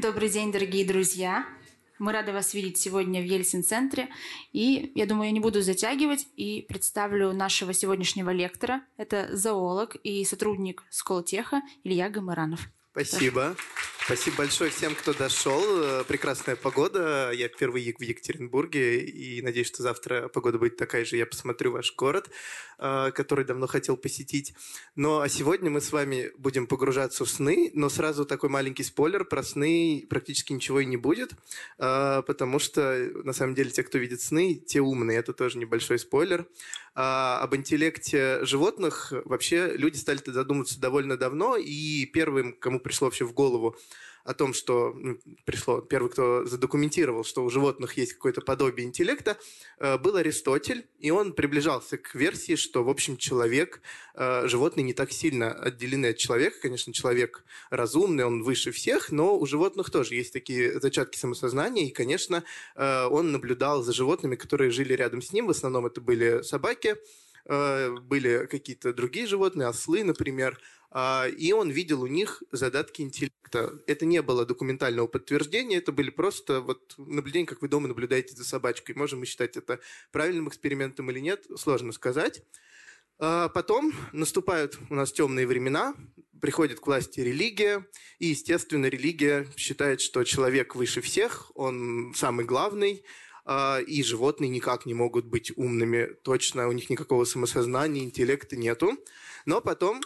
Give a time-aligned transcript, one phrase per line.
[0.00, 1.46] Добрый день, дорогие друзья.
[1.98, 4.08] Мы рады вас видеть сегодня в Ельцин-центре.
[4.50, 8.80] И я думаю, я не буду затягивать и представлю нашего сегодняшнего лектора.
[8.96, 12.70] Это зоолог и сотрудник Сколтеха Илья Гамаранов.
[12.92, 13.54] Спасибо.
[14.04, 15.62] Спасибо большое всем, кто дошел.
[15.62, 17.30] Э, прекрасная погода.
[17.32, 21.16] Я впервые в Екатеринбурге и надеюсь, что завтра погода будет такая же.
[21.16, 22.28] Я посмотрю ваш город,
[22.78, 24.54] э, который давно хотел посетить.
[24.96, 29.24] Ну, а сегодня мы с вами будем погружаться в сны, но сразу такой маленький спойлер.
[29.24, 31.32] Про сны практически ничего и не будет,
[31.78, 35.18] э, потому что, на самом деле, те, кто видит сны, те умные.
[35.18, 36.46] Это тоже небольшой спойлер.
[36.94, 43.24] А, об интеллекте животных вообще люди стали задумываться довольно давно, и первым, кому пришло вообще
[43.24, 43.76] в голову
[44.30, 49.36] о том, что ну, пришло, первый, кто задокументировал, что у животных есть какое-то подобие интеллекта,
[49.78, 53.82] э, был Аристотель, и он приближался к версии, что, в общем, человек,
[54.14, 56.60] э, животные не так сильно отделены от человека.
[56.62, 61.92] Конечно, человек разумный, он выше всех, но у животных тоже есть такие зачатки самосознания, и,
[61.92, 62.44] конечно,
[62.76, 66.96] э, он наблюдал за животными, которые жили рядом с ним, в основном это были собаки,
[67.46, 70.60] были какие-то другие животные, ослы, например,
[70.92, 73.78] и он видел у них задатки интеллекта.
[73.86, 78.44] Это не было документального подтверждения, это были просто вот наблюдения, как вы дома наблюдаете за
[78.44, 78.96] собачкой.
[78.96, 79.78] Можем мы считать это
[80.10, 82.42] правильным экспериментом или нет, сложно сказать.
[83.20, 85.94] А, потом наступают у нас темные времена,
[86.40, 87.86] приходит к власти религия,
[88.18, 93.04] и, естественно, религия считает, что человек выше всех, он самый главный,
[93.44, 96.08] а, и животные никак не могут быть умными.
[96.24, 98.96] Точно, у них никакого самосознания, интеллекта нету.
[99.44, 100.00] Но потом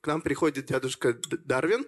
[0.00, 1.86] к нам приходит дядушка Дарвин,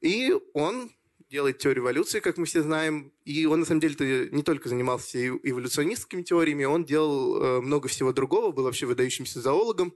[0.00, 0.90] и он
[1.30, 3.12] делает теорию эволюции, как мы все знаем.
[3.24, 8.12] И он, на самом деле, не только занимался эволюционистскими теориями, он делал э, много всего
[8.12, 9.94] другого, был вообще выдающимся зоологом.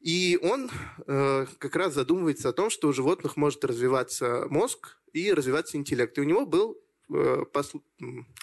[0.00, 0.70] И он
[1.06, 6.16] э, как раз задумывается о том, что у животных может развиваться мозг и развиваться интеллект.
[6.16, 6.78] И у него был
[7.12, 7.44] э,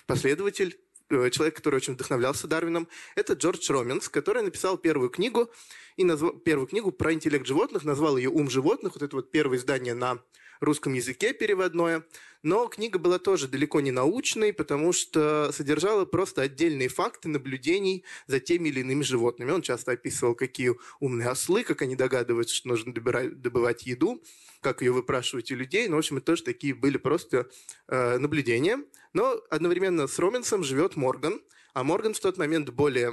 [0.06, 5.50] последователь человек, который очень вдохновлялся Дарвином, это Джордж Роминс, который написал первую книгу,
[5.96, 8.94] и назвал, первую книгу про интеллект животных, назвал ее «Ум животных».
[8.94, 10.20] Вот это вот первое издание на
[10.60, 12.04] русском языке переводное.
[12.44, 18.40] Но книга была тоже далеко не научной, потому что содержала просто отдельные факты наблюдений за
[18.40, 19.52] теми или иными животными.
[19.52, 24.24] Он часто описывал, какие умные ослы, как они догадываются, что нужно добывать еду,
[24.62, 25.88] как ее выпрашивать у людей.
[25.88, 27.50] Ну, в общем, это тоже такие были просто
[27.88, 28.84] э, наблюдения.
[29.18, 31.42] Но одновременно с Роминсом живет Морган,
[31.74, 33.10] а Морган в тот момент более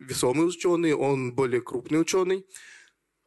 [0.00, 2.46] весомый ученый, он более крупный ученый.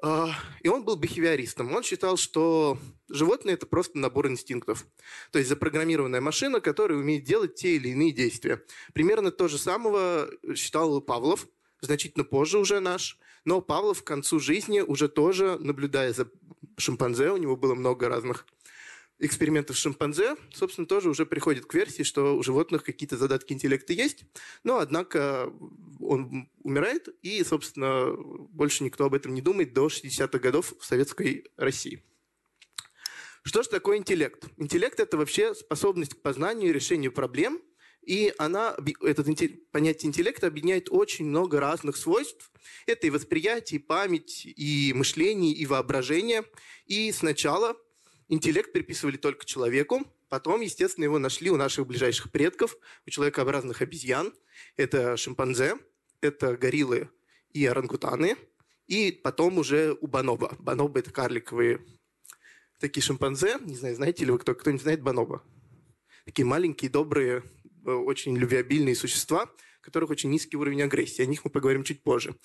[0.01, 0.31] А,
[0.61, 1.71] и он был бихевиористом.
[1.71, 4.87] Он считал, что животные– это просто набор инстинктов.
[5.31, 8.63] То есть запрограммированная машина, которая умеет делать те или иные действия.
[8.93, 11.47] Примерно то же самого считал Павлов,
[11.79, 13.19] значительно позже уже наш.
[13.45, 16.27] Но Павлов к концу жизни уже тоже, наблюдая за
[16.77, 18.47] шимпанзе, у него было много разных
[19.19, 23.93] экспериментов с шимпанзе, собственно, тоже уже приходит к версии, что у животных какие-то задатки интеллекта
[23.93, 24.23] есть,
[24.63, 25.53] но, однако,
[25.99, 31.45] он умирает, и, собственно, больше никто об этом не думает до 60-х годов в Советской
[31.57, 32.03] России.
[33.43, 34.45] Что же такое интеллект?
[34.57, 37.61] Интеллект– это вообще способность к познанию и решению проблем,
[38.01, 39.23] и она, это
[39.71, 42.51] понятие интеллекта объединяет очень много разных свойств.
[42.87, 46.45] Это и восприятие, и память, и мышление, и воображение.
[46.85, 47.77] И сначала–
[48.29, 54.33] Интеллект приписывали только человеку, потом, естественно, его нашли у наших ближайших предков, у человекообразных обезьян.
[54.77, 55.77] Это шимпанзе,
[56.21, 57.09] это гориллы
[57.49, 58.37] и орангутаны,
[58.85, 60.55] и потом уже у бонобо.
[60.59, 61.83] Бонобо– это карликовые
[62.79, 63.57] такие шимпанзе.
[63.61, 65.43] Не знаю, знаете ли вы, кто, кто-нибудь знает бонобо?
[66.25, 67.43] Такие маленькие, добрые,
[67.85, 71.23] э, очень любвеобильные существа, у которых очень низкий уровень агрессии.
[71.23, 72.35] О них мы поговорим чуть позже.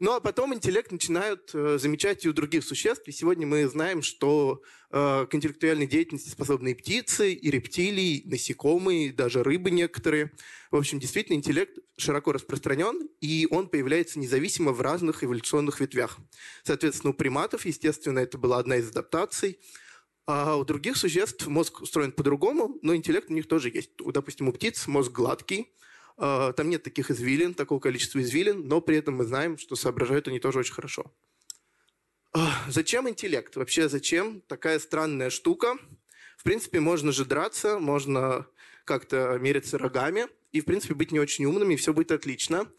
[0.00, 3.06] Ну а потом интеллект начинают э, замечать и у других существ.
[3.06, 4.60] И сегодня мы знаем, что
[4.90, 10.32] э, к интеллектуальной деятельности способны и птицы, и рептилии, и насекомые, и даже рыбы некоторые.
[10.72, 16.18] В общем, действительно, интеллект широко распространен, и он появляется независимо в разных эволюционных ветвях.
[16.64, 19.60] Соответственно, у приматов, естественно, это была одна из адаптаций.
[20.26, 23.90] А у других существ мозг устроен по-другому, но интеллект у них тоже есть.
[23.98, 25.72] Допустим, у птиц мозг гладкий,
[26.16, 30.38] там нет таких извилин, такого количества извилин, но при этом мы знаем, что соображают они
[30.38, 31.12] тоже очень хорошо.
[32.32, 33.54] А, зачем интеллект?
[33.56, 35.76] Вообще зачем такая странная штука?
[36.36, 38.46] В принципе, можно же драться, можно
[38.84, 42.70] как-то мериться рогами и, в принципе, быть не очень умными, и все будет отлично.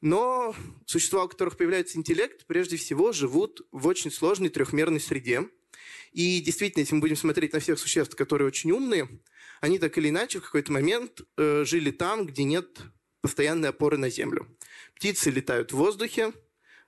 [0.00, 0.54] Но
[0.86, 5.48] существа, у которых появляется интеллект, прежде всего живут в очень сложной трехмерной среде.
[6.12, 9.08] И действительно, если мы будем смотреть на всех существ, которые очень умные,
[9.60, 12.80] они так или иначе в какой-то момент э, жили там, где нет
[13.20, 14.46] постоянной опоры на землю.
[14.94, 16.32] Птицы летают в воздухе,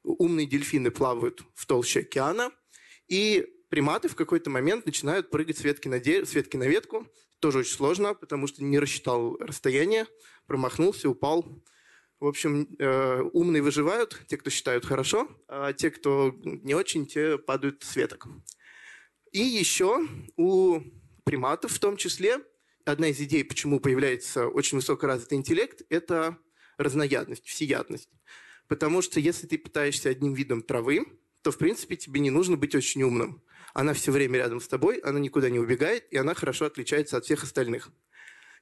[0.02, 2.52] умные дельфины плавают в толще океана,
[3.08, 6.24] и приматы в какой-то момент начинают прыгать с ветки на, де...
[6.24, 7.06] с ветки на ветку.
[7.40, 10.06] Тоже очень сложно, потому что не рассчитал расстояние,
[10.46, 11.46] промахнулся, упал.
[12.20, 17.38] В общем, э, умные выживают, те, кто считают хорошо, а те, кто не очень, те
[17.38, 18.26] падают с веток.
[19.30, 20.06] И еще
[20.36, 20.80] у
[21.24, 22.38] приматов в том числе
[22.84, 26.38] одна из идей, почему появляется очень высокоразвитый интеллект, это
[26.76, 28.10] разноядность, всеядность.
[28.68, 31.06] Потому что если ты питаешься одним видом травы,
[31.42, 33.42] то, в принципе, тебе не нужно быть очень умным.
[33.74, 37.24] Она все время рядом с тобой, она никуда не убегает, и она хорошо отличается от
[37.24, 37.90] всех остальных.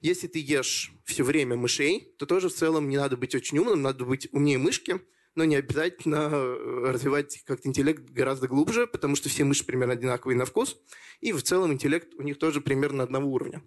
[0.00, 3.82] Если ты ешь все время мышей, то тоже в целом не надо быть очень умным,
[3.82, 5.00] надо быть умнее мышки,
[5.36, 10.36] но не обязательно э, развивать как-то интеллект гораздо глубже, потому что все мыши примерно одинаковые
[10.36, 10.76] на вкус,
[11.20, 13.62] и в целом интеллект у них тоже примерно одного уровня.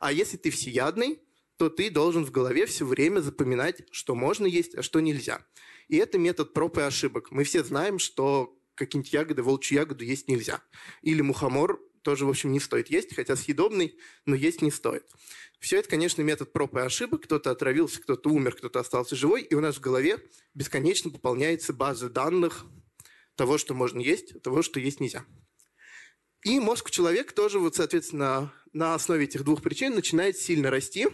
[0.00, 1.20] А если ты всеядный,
[1.56, 5.46] то ты должен в голове все время запоминать, что можно есть, а что нельзя.
[5.88, 7.30] И это метод проб и ошибок.
[7.30, 10.62] Мы все знаем, что какие-нибудь ягоды, волчью ягоду есть нельзя.
[11.02, 13.96] Или мухомор тоже, в общем, не стоит есть, хотя съедобный,
[14.26, 15.04] но есть не стоит.
[15.58, 17.22] Все это, конечно, метод проб и ошибок.
[17.22, 19.42] Кто-то отравился, кто-то умер, кто-то остался живой.
[19.42, 20.18] И у нас в голове
[20.54, 22.64] бесконечно пополняется база данных
[23.36, 25.24] того, что можно есть, того, что есть нельзя.
[26.44, 31.06] И мозг человека тоже, вот, соответственно, на основе этих двух причин начинает сильно расти.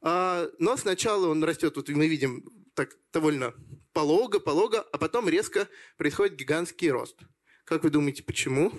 [0.00, 3.54] А, но сначала он растет, вот мы видим, так довольно
[3.92, 7.18] полого, полого, а потом резко происходит гигантский рост.
[7.64, 8.72] Как вы думаете, почему?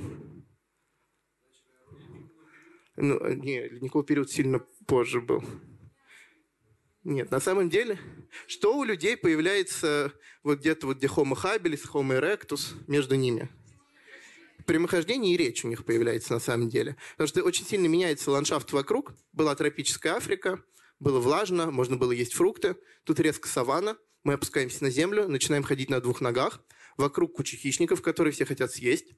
[2.95, 5.44] Ну, не, ледниковый период сильно позже был.
[7.04, 8.00] Нет, на самом деле,
[8.48, 10.13] что у людей появляется
[10.44, 13.50] вот где-то вот где Homo habilis, Homo erectus, между ними?
[14.66, 16.95] Прямохождение и речь у них появляется на самом деле.
[17.13, 19.13] Потому что очень сильно меняется ландшафт вокруг.
[19.34, 20.63] Была тропическая Африка,
[21.00, 22.78] было влажно, можно было есть фрукты.
[23.04, 26.63] Тут резко саванна, мы опускаемся на землю, начинаем ходить на двух ногах.
[26.95, 29.13] Вокруг куча хищников, которые все хотят съесть.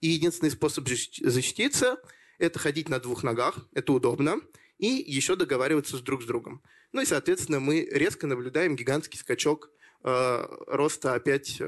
[0.00, 1.96] И единственный способ защититься–
[2.40, 4.40] это ходить на двух ногах, это удобно,
[4.78, 6.62] и еще договариваться с друг с другом.
[6.92, 9.70] Ну и, соответственно, мы резко наблюдаем гигантский скачок
[10.02, 11.66] э, роста опять э,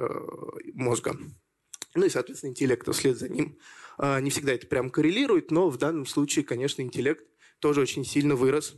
[0.74, 1.16] мозга.
[1.94, 3.58] Ну и, соответственно, интеллект вслед за ним.
[3.98, 7.24] Э, не всегда это прям коррелирует, но в данном случае, конечно, интеллект
[7.60, 8.74] тоже очень сильно вырос.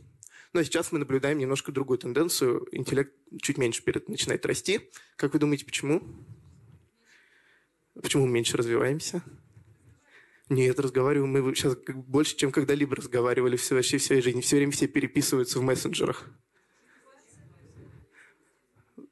[0.53, 2.67] Но сейчас мы наблюдаем немножко другую тенденцию.
[2.71, 4.89] Интеллект чуть меньше перед начинает расти.
[5.15, 6.01] Как вы думаете, почему?
[8.01, 9.23] Почему мы меньше развиваемся?
[10.49, 14.41] Нет, разговариваем мы сейчас больше, чем когда-либо разговаривали все, вообще в своей жизни.
[14.41, 16.27] Все время все переписываются в мессенджерах.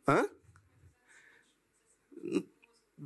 [0.06, 0.26] А?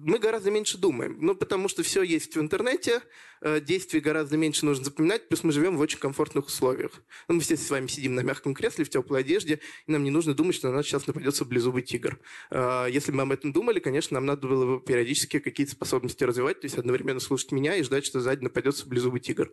[0.03, 1.17] Мы гораздо меньше думаем.
[1.19, 3.01] Ну, потому что все есть в интернете,
[3.41, 6.91] э, действий гораздо меньше нужно запоминать, плюс мы живем в очень комфортных условиях.
[7.27, 10.11] Ну, мы все с вами сидим на мягком кресле, в теплой одежде, и нам не
[10.11, 12.19] нужно думать, что на нас сейчас нападется близубый тигр.
[12.51, 16.23] Э, если бы мы об этом думали, конечно, нам надо было бы периодически какие-то способности
[16.23, 19.51] развивать, то есть одновременно слушать меня и ждать, что сзади нападется близубый тигр.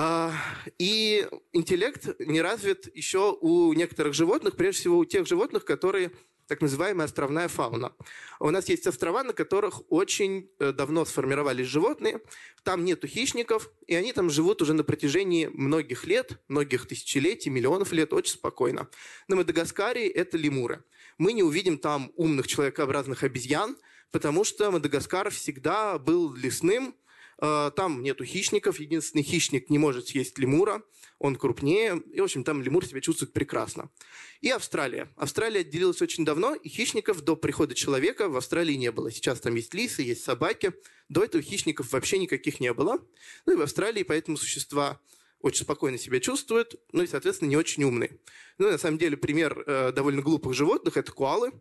[0.00, 0.32] А,
[0.78, 6.12] и интеллект не развит еще у некоторых животных, прежде всего у тех животных, которые
[6.48, 7.92] так называемая островная фауна.
[8.40, 12.20] У нас есть острова, на которых очень э, давно сформировались животные.
[12.64, 17.92] Там нету хищников, и они там живут уже на протяжении многих лет, многих тысячелетий, миллионов
[17.92, 18.88] лет, очень спокойно.
[19.28, 20.82] На Мадагаскаре это лемуры.
[21.18, 23.76] Мы не увидим там умных человекообразных обезьян,
[24.10, 26.94] потому что Мадагаскар всегда был лесным,
[27.40, 30.82] там нету хищников, единственный хищник не может съесть лемура–
[31.18, 33.90] он крупнее, и, в общем, там лемур себя чувствует прекрасно.
[34.40, 35.12] И Австралия.
[35.16, 39.10] Австралия отделилась очень давно, и хищников до прихода человека в Австралии не было.
[39.10, 40.74] Сейчас там есть лисы, есть собаки.
[41.08, 42.98] До этого хищников вообще никаких не было.
[43.46, 45.00] Ну и в Австралии поэтому существа
[45.40, 48.18] очень спокойно себя чувствуют, ну и, соответственно, не очень умные.
[48.58, 51.52] Ну, на самом деле, пример э, довольно глупых животных– это куалы.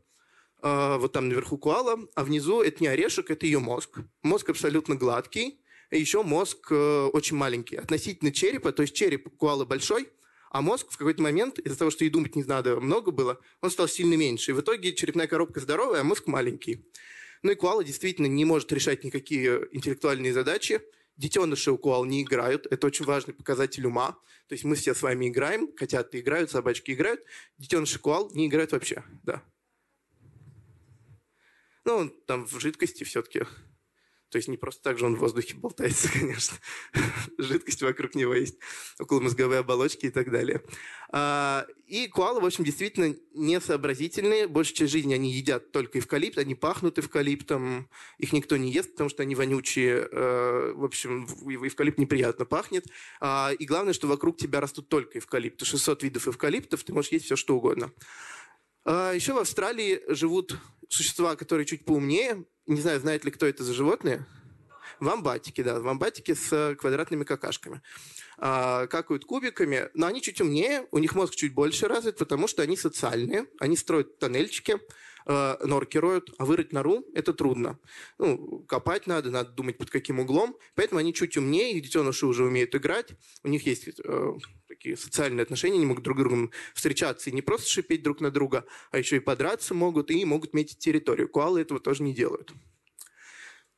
[0.63, 3.99] Э, вот там наверху куала, а внизу это не орешек, это ее мозг.
[4.23, 5.61] Мозг абсолютно гладкий,
[5.95, 7.77] еще мозг э, очень маленький.
[7.77, 10.09] Относительно черепа, то есть череп куалы большой,
[10.49, 13.71] а мозг в какой-то момент, из-за того, что и думать не надо много было, он
[13.71, 14.51] стал сильно меньше.
[14.51, 16.85] И в итоге черепная коробка здоровая, а мозг маленький.
[17.43, 20.81] Ну и куала действительно не может решать никакие интеллектуальные задачи.
[21.15, 22.67] Детеныши у куал не играют.
[22.69, 24.19] Это очень важный показатель ума.
[24.47, 27.21] То есть мы все с вами играем, котята играют, собачки играют.
[27.57, 29.43] Детеныши куал не играют вообще, да.
[31.85, 33.45] Ну, там в жидкости все-таки
[34.29, 36.57] то есть не просто так же он в воздухе болтается, конечно.
[37.37, 38.57] Жидкость вокруг него есть,
[38.99, 40.61] около мозговой оболочки и так далее.
[41.09, 44.47] А, и коалы, в общем, действительно несообразительные.
[44.47, 49.09] Большую часть жизни они едят только эвкалипт, они пахнут эвкалиптом, их никто не ест, потому
[49.09, 50.07] что они вонючие.
[50.11, 52.85] Э, в общем, эвкалипт неприятно пахнет.
[53.21, 55.65] А, и главное, что вокруг тебя растут только эвкалипты.
[55.65, 57.91] 600 видов эвкалиптов, ты можешь есть все, что угодно.
[58.83, 60.57] А, Еще в Австралии живут
[60.89, 64.25] существа, которые чуть поумнее, не знаю, знает ли кто это за животные.
[64.99, 67.81] Вамбатики, да, вамбатики с квадратными какашками.
[68.37, 72.61] А, какают кубиками, но они чуть умнее, у них мозг чуть больше развит, потому что
[72.61, 74.79] они социальные, они строят тоннельчики,
[75.27, 77.79] э, норки роют, а вырыть нору– это трудно.
[78.17, 82.45] Ну, копать надо, надо думать под каким углом, поэтому они чуть умнее, их детеныши уже
[82.45, 83.11] умеют играть,
[83.43, 84.33] у них есть э,
[84.67, 88.31] такие социальные отношения, они могут друг с другом встречаться и не просто шипеть друг на
[88.31, 91.29] друга, а еще и подраться могут, и могут метить территорию.
[91.29, 92.53] Куалы этого тоже не делают.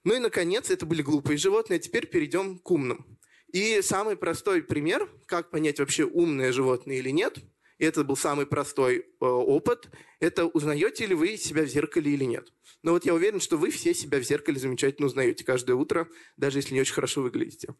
[0.03, 3.19] Ну и, наконец, это были глупые животные, а теперь перейдем к умным.
[3.51, 7.39] И самый простой пример, как понять вообще умное животное или нет,
[7.79, 12.25] и это был самый простой э, опыт, это узнаете ли вы себя в зеркале или
[12.25, 12.53] нет.
[12.83, 16.07] Но вот я уверен, что вы все себя в зеркале замечательно узнаете каждое утро,
[16.37, 17.73] даже если не очень хорошо выглядите.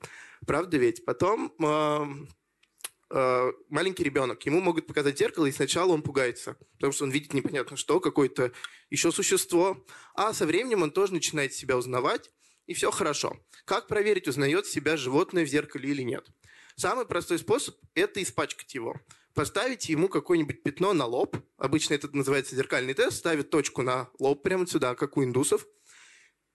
[0.47, 1.03] Правда ведь?
[1.03, 2.05] Потом э,
[3.11, 7.33] э, маленький ребенок, ему могут показать зеркало, и сначала он пугается, потому что он видит
[7.33, 8.53] непонятно что, какое-то
[8.89, 9.85] еще существо.
[10.15, 12.31] А со временем он тоже начинает себя узнавать,
[12.67, 13.37] и все хорошо.
[13.65, 16.25] Как проверить, узнает себя животное в зеркале или нет?
[16.77, 18.95] Самый простой способ– это испачкать его.
[19.33, 21.37] Поставить ему какое-нибудь пятно на лоб.
[21.57, 23.17] Обычно это называется зеркальный тест.
[23.17, 25.65] Ставит точку на лоб прямо сюда, как у индусов.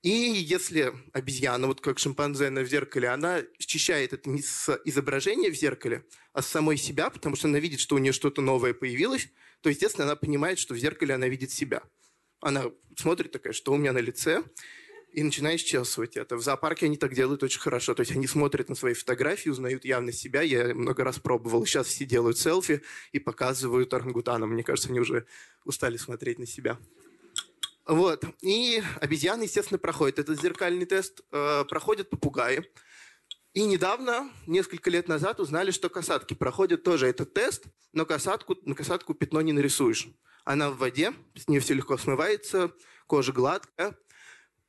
[0.03, 5.55] И если обезьяна, вот как шимпанзе в зеркале, она счищает это не с изображения в
[5.55, 6.05] зеркале,
[6.35, 9.29] а с самой себя, потому что она видит, что у нее что-то новое появилось,
[9.63, 11.83] то, естественно, она понимает, что в зеркале она видит себя.
[12.41, 12.65] Она
[12.99, 14.45] смотрит такая, что у меня на лице,
[15.15, 16.37] и начинаешь чесывать это.
[16.37, 17.95] В зоопарке они так делают очень хорошо.
[17.95, 20.43] То есть они смотрят на свои фотографии, узнают явно себя.
[20.43, 21.65] Я много раз пробовал.
[21.65, 24.51] Сейчас все делают селфи и показывают орангутанам.
[24.51, 25.27] Мне кажется, они уже
[25.65, 26.79] устали смотреть на себя.
[27.87, 28.25] Вот.
[28.43, 31.21] И обезьяны, естественно, проходят этот зеркальный тест.
[31.31, 32.65] Э, проходят попугаи.
[33.53, 38.75] И недавно, несколько лет назад, узнали, что касатки проходят тоже этот тест, но касатку, на
[38.75, 40.09] касатку пятно не нарисуешь.
[40.45, 42.73] Она в воде, с нее все легко смывается,
[43.07, 43.97] кожа гладкая,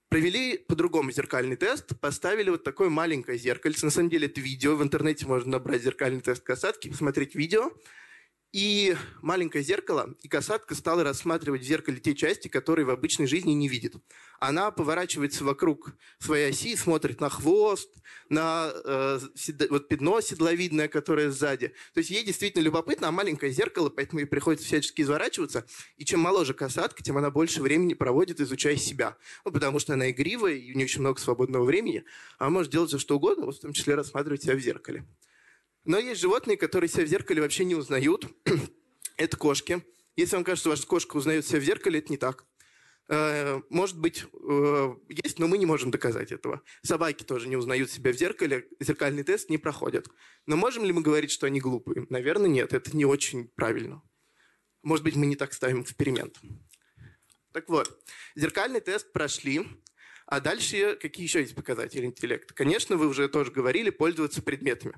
[0.09, 3.85] Провели по-другому зеркальный тест, поставили вот такое маленькое зеркальце.
[3.85, 7.71] На самом деле это видео, в интернете можно набрать зеркальный тест касатки, посмотреть видео.
[8.55, 13.51] И маленькое зеркало, и касатка стала рассматривать в зеркале те части, которые в обычной жизни
[13.51, 13.95] не видит.
[14.39, 17.89] Она поворачивается вокруг своей оси, смотрит на хвост,
[18.29, 19.19] на э,
[19.69, 21.73] вот пятно седловидное, которое сзади.
[21.93, 25.65] То есть ей действительно любопытно, а маленькое зеркало, поэтому ей приходится всячески изворачиваться.
[25.97, 29.17] И чем моложе касатка, тем она больше времени проводит, изучая себя.
[29.43, 32.05] Ну, потому что она игривая, и у нее очень много свободного времени,
[32.39, 35.05] а может делать все что угодно, вот в том числе рассматривать себя в зеркале.
[35.85, 38.27] Но есть животные, которые себя в зеркале вообще не узнают.
[39.17, 39.83] это кошки.
[40.15, 42.45] Если вам кажется, ваша кошка узнает себя в зеркале, это не так.
[43.07, 46.61] Э, может быть, э, есть, но мы не можем доказать этого.
[46.81, 50.07] Собаки тоже не узнают себя в зеркале, зеркальный тест не проходят.
[50.47, 52.07] Но можем ли мы говорить, что они глупые?
[52.09, 54.01] Наверное, нет, это не очень правильно.
[54.81, 56.39] Может быть, мы не так ставим эксперимент.
[57.51, 58.03] Так вот,
[58.35, 59.65] зеркальный тест прошли,
[60.25, 62.53] а дальше какие еще есть показатели интеллекта?
[62.53, 64.95] Конечно, вы уже тоже говорили, пользоваться предметами.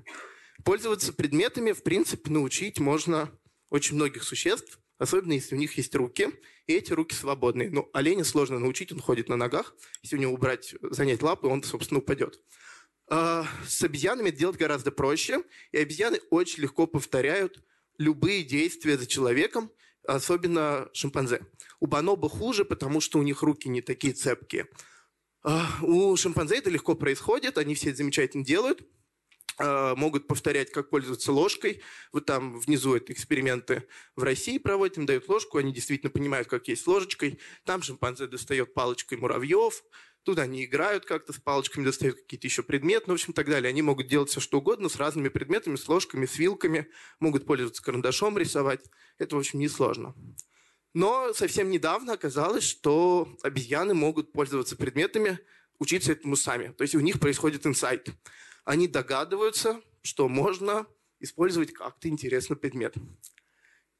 [0.64, 3.30] Пользоваться предметами, в принципе, научить можно
[3.70, 6.28] очень многих существ, особенно если у них есть руки,
[6.66, 7.70] и эти руки свободные.
[7.70, 9.74] Ну, оленя сложно научить, он ходит на ногах.
[10.02, 12.40] Если у него убрать, занять лапы, он, собственно, упадет.
[13.10, 17.62] А с обезьянами это делать гораздо проще, и обезьяны очень легко повторяют
[17.96, 19.70] любые действия за человеком,
[20.06, 21.46] особенно шимпанзе.
[21.80, 24.66] У бонобо хуже, потому что у них руки не такие цепкие.
[25.42, 28.86] А у шимпанзе это легко происходит, они все это замечательно делают–
[29.58, 31.82] могут повторять, как пользоваться ложкой.
[32.12, 33.84] Вот там внизу это эксперименты
[34.16, 37.40] в России проводят, им дают ложку, они действительно понимают, как есть ложечкой.
[37.64, 39.82] Там шимпанзе достает палочкой муравьев,
[40.28, 43.70] Тут они играют как-то с палочками, достают какие-то еще предметы, ну, в общем, так далее.
[43.70, 46.88] Они могут делать все, что угодно с разными предметами, с ложками, с вилками,
[47.18, 48.84] могут пользоваться карандашом, рисовать.
[49.16, 50.14] Это, в общем, несложно.
[50.92, 55.38] Но совсем недавно оказалось, что обезьяны могут пользоваться предметами,
[55.78, 56.74] учиться этому сами.
[56.76, 58.10] То есть у них происходит инсайт
[58.68, 60.86] они догадываются, что можно
[61.20, 62.96] использовать как-то интересный предмет.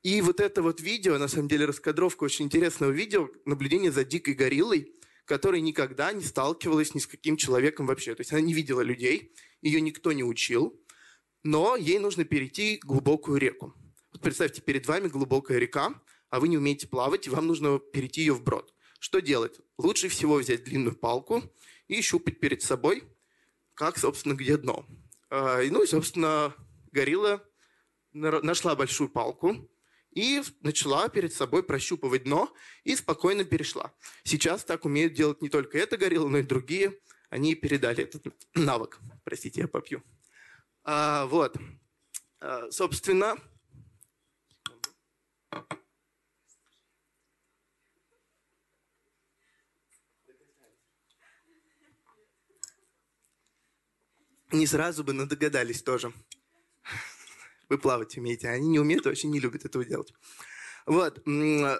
[0.03, 4.35] И вот это вот видео, на самом деле раскадровка очень интересного видео, наблюдение за дикой
[4.35, 4.93] гориллой,
[5.25, 8.15] которая никогда не сталкивалась ни с каким человеком вообще.
[8.15, 9.33] То есть она не видела людей,
[9.63, 10.79] ее никто не учил,
[11.43, 13.73] но ей нужно перейти глубокую реку.
[14.13, 15.95] Вот представьте, перед вами глубокая река,
[16.29, 18.75] а вы не умеете плавать, и вам нужно перейти ее вброд.
[19.01, 19.61] Что делать?
[19.79, 21.43] Лучше всего взять длинную палку
[21.87, 23.05] и щупать перед собой–
[23.79, 24.85] как, собственно, где дно.
[25.31, 26.53] А, ну и, собственно,
[26.91, 27.43] горилла
[28.13, 29.71] нашла большую палку
[30.11, 33.95] и начала перед собой прощупывать дно и спокойно перешла.
[34.25, 36.99] Сейчас так умеют делать не только эта горилла, но и другие.
[37.31, 38.99] Они передали этот навык.
[39.23, 40.03] Простите, я попью.
[40.83, 41.57] А, вот.
[42.41, 43.37] А, собственно,
[54.53, 56.13] не сразу бы, но догадались тоже.
[57.69, 60.13] Вы плавать умеете, а они не умеют, вообще не любят этого делать.
[60.89, 61.23] Вот,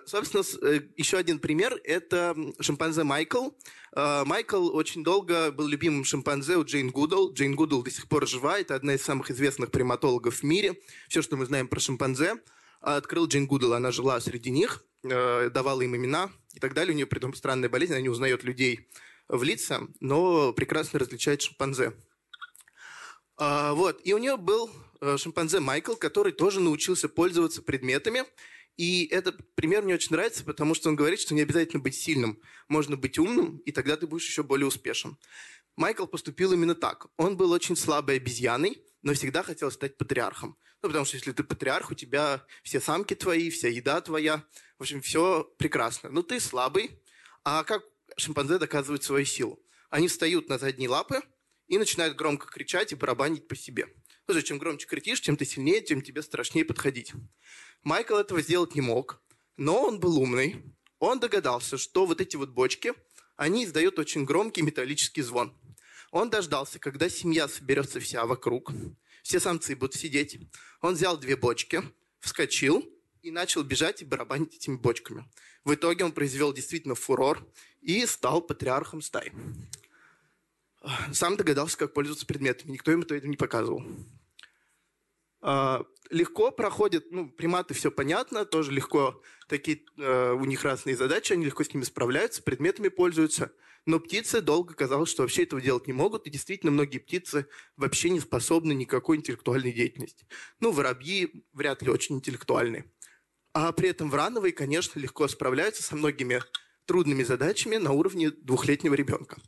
[0.05, 3.53] собственно, э, еще один пример– это шимпанзе Майкл.
[3.95, 7.33] А, Майкл очень долго был любимым шимпанзе у Джейн Гудолл.
[7.33, 10.79] Джейн Гудолл до сих пор жива, это одна из самых известных приматологов в мире.
[11.09, 12.35] Все, что мы знаем про шимпанзе,
[12.83, 16.93] открыла Джейн Гудолл, она жила среди них, э, давала им имена и так далее.
[16.93, 18.91] У нее при этом странная болезнь, она не узнает людей
[19.29, 21.95] в лица, но прекрасно различает шимпанзе.
[23.39, 28.25] А, вот, и у нее был э, шимпанзе Майкл, который тоже научился пользоваться предметами–
[28.79, 32.41] и этот пример мне очень нравится, потому что он говорит, что не обязательно быть сильным.
[32.69, 35.19] Можно быть умным, и тогда ты будешь еще более успешен.
[35.75, 37.09] Майкл поступил именно так.
[37.17, 40.57] Он был очень слабой обезьяной, но всегда хотел стать патриархом.
[40.81, 44.45] Ну, потому что если ты патриарх, у тебя все самки твои, вся еда твоя.
[44.79, 46.09] В общем, все прекрасно.
[46.11, 47.03] Но ты слабый.
[47.43, 47.83] А как
[48.17, 49.61] шимпанзе доказывают свою силу?
[49.91, 51.21] Они встают на задние лапы
[51.69, 53.87] и начинают громко кричать и барабанить по себе.
[54.27, 57.13] Ну, чем громче кричишь, тем ты сильнее, тем тебе страшнее подходить.
[57.83, 59.23] Майкл этого сделать не мог,
[59.57, 60.63] но он был умный.
[60.99, 62.93] Он догадался, что вот эти вот бочки,
[63.37, 65.57] они издают очень громкий металлический звон.
[66.11, 68.73] Он дождался, когда семья соберется вся вокруг,
[69.23, 70.39] все самцы будут сидеть.
[70.81, 71.83] Он взял две бочки,
[72.21, 72.87] вскочил
[73.23, 75.31] и начал бежать и барабанить этими бочками.
[75.65, 77.47] В итоге он произвел действительно фурор
[77.81, 79.33] и стал патриархом стаи.
[81.13, 82.73] Сам догадался, как пользоваться предметами.
[82.73, 83.83] Никто ему это не показывал.
[85.41, 91.33] А, легко проходят, ну, приматы все понятно, тоже легко, такие, э, у них разные задачи,
[91.33, 93.53] они легко с ними справляются, предметами пользуются.
[93.87, 98.11] Но птицы долго казалось, что вообще этого делать не могут, и действительно многие птицы вообще
[98.11, 100.27] не способны никакой интеллектуальной деятельности.
[100.61, 102.93] Ну, воробьи вряд ли очень интеллектуальные.
[103.55, 106.43] А при этом врановые, конечно, легко справляются со многими
[106.85, 109.39] трудными задачами на уровне двухлетнего ребенка.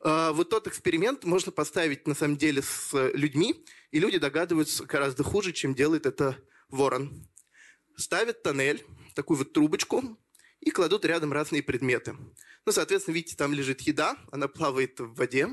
[0.00, 5.24] А, вот тот эксперимент можно поставить на самом деле с людьми, и люди догадываются гораздо
[5.24, 6.36] хуже, чем делает это
[6.68, 7.26] ворон.
[7.96, 10.18] Ставят тоннель, такую вот трубочку,
[10.60, 12.16] и кладут рядом разные предметы.
[12.66, 15.48] Ну, соответственно, видите, там лежит еда, она плавает в воде.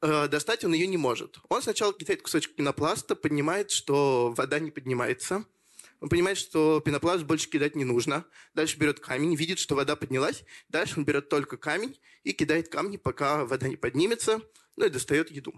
[0.00, 1.38] А, достать он ее не может.
[1.48, 5.44] Он сначала кидает кусочек пенопласта, понимает, что вода не поднимается–
[6.02, 8.26] он понимает, что пенопласт больше кидать не нужно.
[8.54, 10.42] Дальше берет камень, видит, что вода поднялась.
[10.68, 14.42] Дальше он берет только камень и кидает камни, пока вода не поднимется,
[14.74, 15.54] ну и достает еду.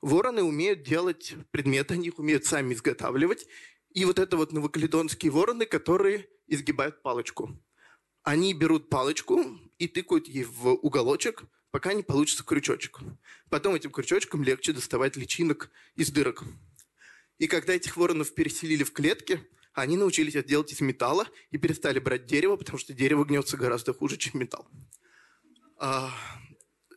[0.00, 3.48] Вороны умеют делать предметы, они их умеют сами изготавливать.
[3.90, 7.50] И вот это вот новокаледонские вороны, которые изгибают палочку.
[8.22, 9.44] Они берут палочку
[9.76, 13.00] и тыкают ей в уголочек, пока не получится крючочек.
[13.50, 16.44] Потом этим крючочком легче доставать личинок из дырок.
[17.38, 19.40] И когда этих воронов переселили в клетки,
[19.74, 23.94] они научились это делать из металла и перестали брать дерево, потому что дерево гнется гораздо
[23.94, 24.66] хуже, чем металл.
[25.78, 26.12] А,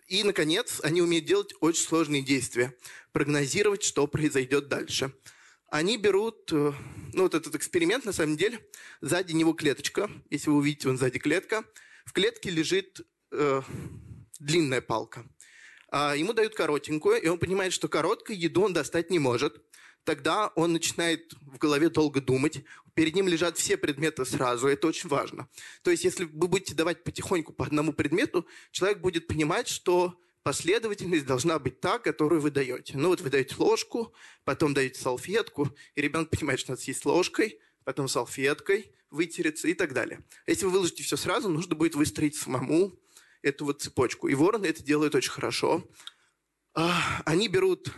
[0.07, 2.75] и, наконец, они умеют делать очень сложные действия.
[3.11, 5.13] Прогнозировать, что произойдет дальше.
[5.67, 6.73] Они берут, э,
[7.13, 8.59] ну вот этот эксперимент, на самом деле,
[9.01, 10.09] сзади него клеточка.
[10.29, 11.63] Если вы увидите, вон сзади клетка.
[12.05, 13.61] В клетке лежит э,
[14.39, 15.25] длинная палка.
[15.89, 19.63] А ему дают коротенькую, и он понимает, что короткой еду он достать не может
[20.05, 22.63] тогда он начинает в голове долго думать.
[22.93, 25.49] Перед ним лежат все предметы сразу, это очень важно.
[25.81, 31.25] То есть, если вы будете давать потихоньку по одному предмету, человек будет понимать, что последовательность
[31.25, 32.97] должна быть та, которую вы даете.
[32.97, 34.13] Ну вот вы даете ложку,
[34.43, 39.93] потом даете салфетку, и ребенок понимает, что надо съесть ложкой, потом салфеткой, вытереться и так
[39.93, 40.23] далее.
[40.45, 42.97] Если вы выложите все сразу, нужно будет выстроить самому
[43.41, 44.27] эту вот цепочку.
[44.27, 45.83] И вороны это делают очень хорошо.
[46.73, 47.91] А, они берут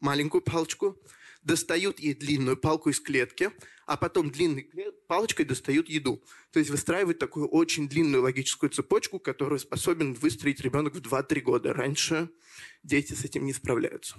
[0.00, 1.00] маленькую палочку,
[1.48, 3.50] достают ей длинную палку из клетки,
[3.86, 4.70] а потом длинной
[5.08, 6.22] палочкой достают еду.
[6.52, 11.72] То есть выстраивают такую очень длинную логическую цепочку, которую способен выстроить ребенок в 2-3 года.
[11.72, 12.28] Раньше
[12.82, 14.16] дети с этим не справляются.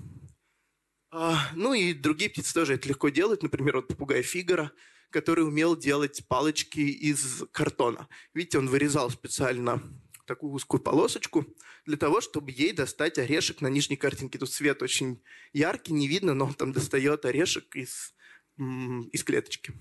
[1.11, 3.43] А, ну и другие птицы тоже это легко делают.
[3.43, 4.71] Например, вот попугай Фигара,
[5.11, 8.07] который умел делать палочки из картона.
[8.33, 9.83] Видите, он вырезал специально
[10.29, 11.43] такую узкую полосочку
[11.87, 14.37] для того, чтобы ей достать орешек на нижней картинке.
[14.37, 15.21] Тут свет очень
[15.53, 18.13] яркий, не видно, но он там достает орешек из,
[18.57, 19.73] из клеточки.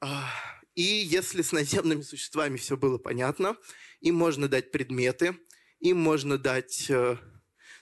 [0.00, 0.30] А,
[0.74, 3.56] и если с наземными существами все было понятно,
[4.00, 5.38] им можно дать предметы,
[5.80, 6.90] им можно дать...
[6.90, 7.16] Э,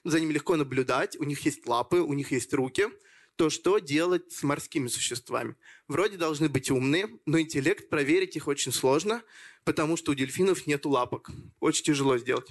[0.04, 2.86] за ними легко наблюдать, у них есть лапы, у них есть руки–
[3.38, 5.54] то что делать с морскими существами?
[5.86, 9.22] Вроде должны быть умные, но интеллект проверить их очень сложно,
[9.64, 11.30] потому что у дельфинов нет лапок.
[11.60, 12.50] Очень тяжело сделать.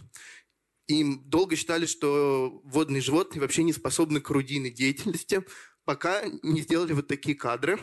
[0.88, 5.46] И долго считали, что водные животные вообще не способны к орудийной деятельности,
[5.84, 7.80] пока не сделали вот такие кадры.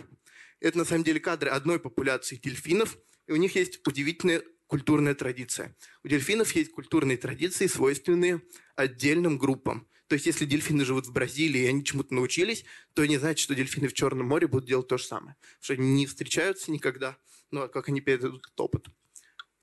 [0.60, 5.76] Это на самом деле кадры одной популяции дельфинов, и у них есть удивительная культурная традиция.
[6.02, 8.40] У дельфинов есть культурные традиции, свойственные
[8.76, 9.86] отдельным группам.
[10.06, 13.54] То есть если дельфины живут в Бразилии и они чему-то научились, то не значит, что
[13.54, 15.36] дельфины в Черном море будут делать то же самое.
[15.40, 17.16] Потому что они не встречаются никогда,
[17.50, 18.86] ну а как они передадут этот опыт.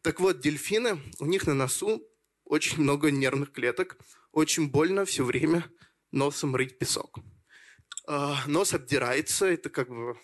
[0.01, 2.07] Так вот, дельфины, у них на носу
[2.43, 3.97] очень много нервных клеток,
[4.31, 5.65] очень больно все время
[6.11, 7.19] носом рыть песок.
[8.07, 10.17] А, нос обдирается, это как бы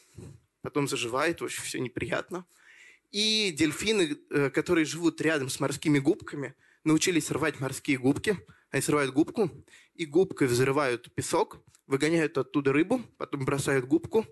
[0.61, 2.45] потом заживает, очень все неприятно.
[3.11, 8.37] И дельфины, э, которые живут рядом с морскими губками, научились рвать морские губки.
[8.71, 9.49] Они срывают губку,
[9.93, 14.25] и губкой взрывают песок, выгоняют оттуда рыбу, потом бросают губку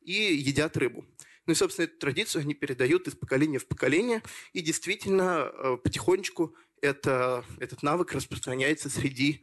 [0.00, 1.04] и едят рыбу.
[1.46, 6.54] Ну и, собственно, эту традицию они передают из поколения в поколение, и действительно э, потихонечку
[6.80, 9.42] это, этот навык распространяется среди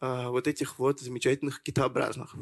[0.00, 2.34] э, вот этих вот замечательных китообразных.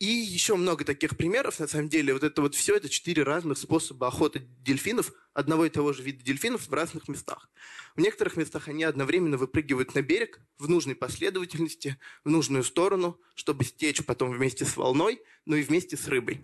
[0.00, 1.60] И еще много таких примеров.
[1.60, 5.68] На самом деле, вот это вот все, это четыре разных способа охоты дельфинов, одного и
[5.68, 7.50] того же вида дельфинов в разных местах.
[7.94, 13.64] В некоторых местах они одновременно выпрыгивают на берег в нужной последовательности, в нужную сторону, чтобы
[13.64, 16.40] стечь потом вместе с волной, но и вместе с рыбой.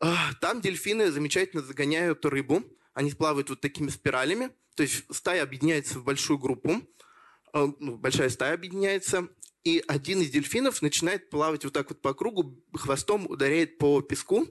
[0.00, 2.62] А, там дельфины замечательно загоняют рыбу.
[2.94, 4.50] Они плавают вот такими спиралями.
[4.76, 6.82] То есть стая объединяется в большую группу.
[7.52, 9.28] А, ну, большая стая объединяется
[9.64, 14.48] и один из дельфинов начинает плавать вот так вот по кругу, хвостом ударяет по песку,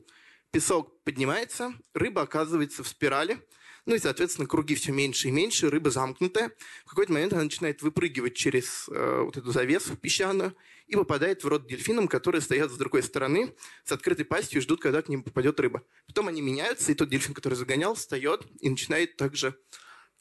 [0.51, 3.39] песок поднимается, рыба оказывается в спирали,
[3.85, 6.51] ну и, соответственно, круги все меньше и меньше, рыба замкнутая.
[6.85, 11.47] В какой-то момент она начинает выпрыгивать через э, вот эту завесу песчаную и попадает в
[11.47, 15.23] рот дельфинам, которые стоят с другой стороны, с открытой пастью и ждут, когда к ним
[15.23, 15.81] попадет рыба.
[16.05, 19.57] Потом они меняются, и тот дельфин, который загонял, встает и начинает также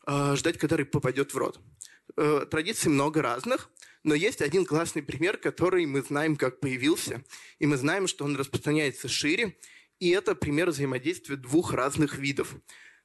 [0.06, 1.60] э, ждать, когда рыба попадет в рот.
[2.16, 3.70] Э, традиций много разных.
[4.04, 7.24] Но есть один классный пример, который мы знаем, как появился,
[7.58, 9.56] и мы знаем, что он распространяется шире,
[9.98, 12.54] и это пример взаимодействия двух разных видов.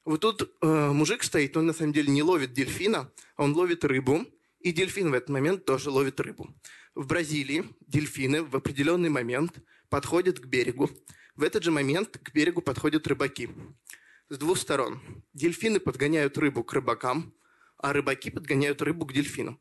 [0.04, 3.84] Вот тут э, мужик стоит, он на самом деле не ловит дельфина, а он ловит
[3.84, 4.26] рыбу,
[4.60, 6.54] и дельфин в этот момент тоже ловит рыбу.
[6.94, 10.90] В Бразилии дельфины в определенный момент подходят к берегу.
[11.34, 13.50] В этот же момент к берегу подходят рыбаки.
[14.28, 15.00] С двух сторон.
[15.32, 17.34] Дельфины подгоняют рыбу к рыбакам,
[17.78, 19.58] а рыбаки подгоняют рыбу к дельфинам.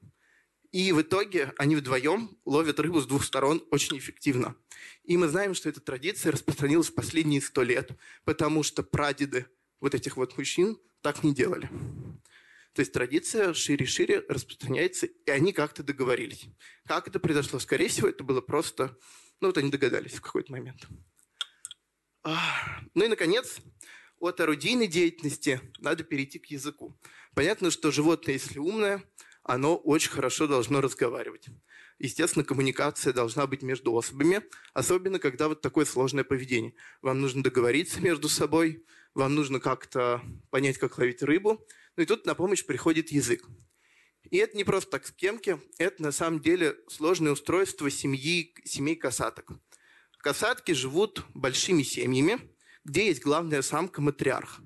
[0.73, 4.55] И в итоге они вдвоем ловят рыбу с двух сторон очень эффективно.
[5.03, 7.91] И мы знаем, что эта традиция распространилась в последние сто лет,
[8.25, 9.45] потому что прадеды
[9.79, 11.69] вот этих вот мужчин так не делали.
[12.73, 16.45] То есть традиция шире-шире распространяется, и они как-то договорились.
[16.87, 17.59] Как это произошло?
[17.59, 18.97] Скорее всего, это было просто...
[19.41, 20.87] Ну, вот они догадались в какой-то момент.
[22.23, 23.59] Ну и, наконец,
[24.19, 26.97] от орудийной деятельности надо перейти к языку.
[27.35, 29.03] Понятно, что животное, если умное,
[29.43, 31.47] оно очень хорошо должно разговаривать.
[31.99, 34.41] Естественно, коммуникация должна быть между особами,
[34.73, 36.73] особенно когда вот такое сложное поведение.
[37.01, 41.65] Вам нужно договориться между собой, вам нужно как-то понять, как ловить рыбу.
[41.95, 43.45] Ну и тут на помощь приходит язык.
[44.31, 49.51] И это не просто так скемки, это на самом деле сложное устройство семьи, семей касаток.
[50.19, 52.39] Касатки живут большими семьями,
[52.85, 54.61] где есть главная самка-матриарх.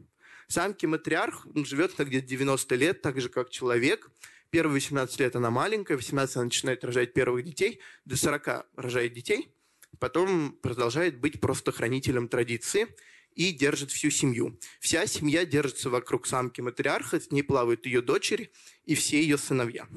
[0.48, 4.12] Самки-матриарх живет где-то 90 лет, так же, как человек–
[4.50, 9.50] Первые 18 лет она маленькая, 18 она начинает рожать первых детей, до 40 рожает детей,
[10.00, 12.88] потом продолжает быть просто хранителем традиции
[13.36, 14.60] и держит всю семью.
[14.80, 18.52] Вся семья держится вокруг самки матриарха, с ней плавают ее дочери
[18.86, 19.88] и все ее сыновья.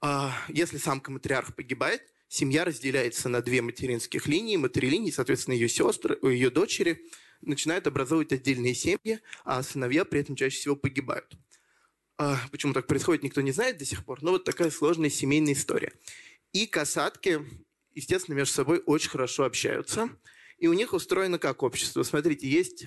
[0.00, 6.18] А, если самка матриарх погибает, семья разделяется на две материнских линии, материлинии, соответственно, ее сестры,
[6.22, 7.06] ее дочери
[7.40, 11.34] начинают образовывать отдельные семьи, а сыновья при этом чаще всего погибают.
[12.16, 15.54] А, почему так происходит, никто не знает до сих пор, но вот такая сложная семейная
[15.54, 15.92] история.
[16.52, 17.40] И касатки,
[17.92, 20.08] естественно, между собой очень хорошо общаются.
[20.58, 22.04] И у них устроено как общество.
[22.04, 22.86] Смотрите, есть,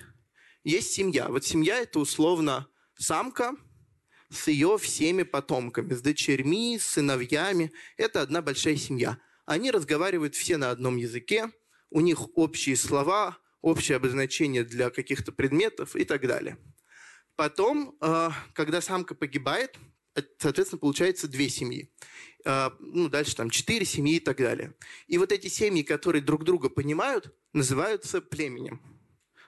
[0.64, 1.28] есть семья.
[1.28, 3.54] Вот семья– это условно самка
[4.30, 7.70] с ее всеми потомками, с дочерьми, с сыновьями.
[7.98, 9.18] Это одна большая семья.
[9.44, 11.50] Они разговаривают все на одном языке,
[11.90, 16.56] у них общие слова, общее обозначение для каких-то предметов и так далее–
[17.38, 19.78] Потом, а, когда самка погибает,
[20.16, 21.88] э, соответственно, получается две семьи.
[22.44, 24.74] А, ну, дальше там четыре семьи и так далее.
[25.06, 28.82] И вот эти семьи, которые друг друга понимают, называются племенем.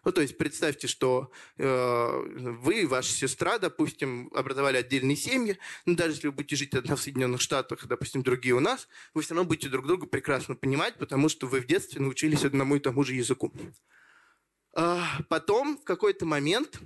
[0.04, 2.22] Ну, то есть представьте, что э,
[2.62, 6.94] вы и ваша сестра, допустим, образовали отдельные семьи, но даже если вы будете жить одна
[6.94, 10.94] в Соединенных Штатах, допустим, другие у нас, вы все равно будете друг друга прекрасно понимать,
[10.94, 13.52] потому что вы в детстве научились одному и тому же языку.
[14.76, 16.80] Э, потом, в какой-то момент,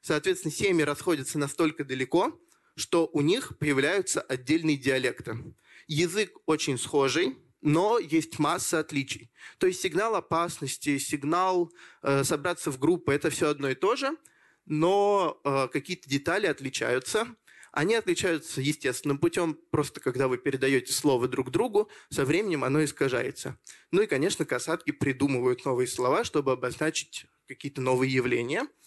[0.00, 2.38] Соответственно, семьи расходятся настолько далеко,
[2.76, 5.54] что у них появляются отдельные диалекты.
[5.86, 9.30] Язык очень схожий, но есть масса отличий.
[9.58, 11.70] То есть сигнал опасности, сигнал
[12.02, 14.16] э, собраться в группу– это все одно и то же,
[14.64, 17.26] но э, какие-то детали отличаются.
[17.72, 23.58] Они отличаются естественным путем, просто когда вы передаете слово друг другу, со временем оно искажается.
[23.92, 28.66] Ну и, конечно, касатки придумывают новые слова, чтобы обозначить какие-то новые явления–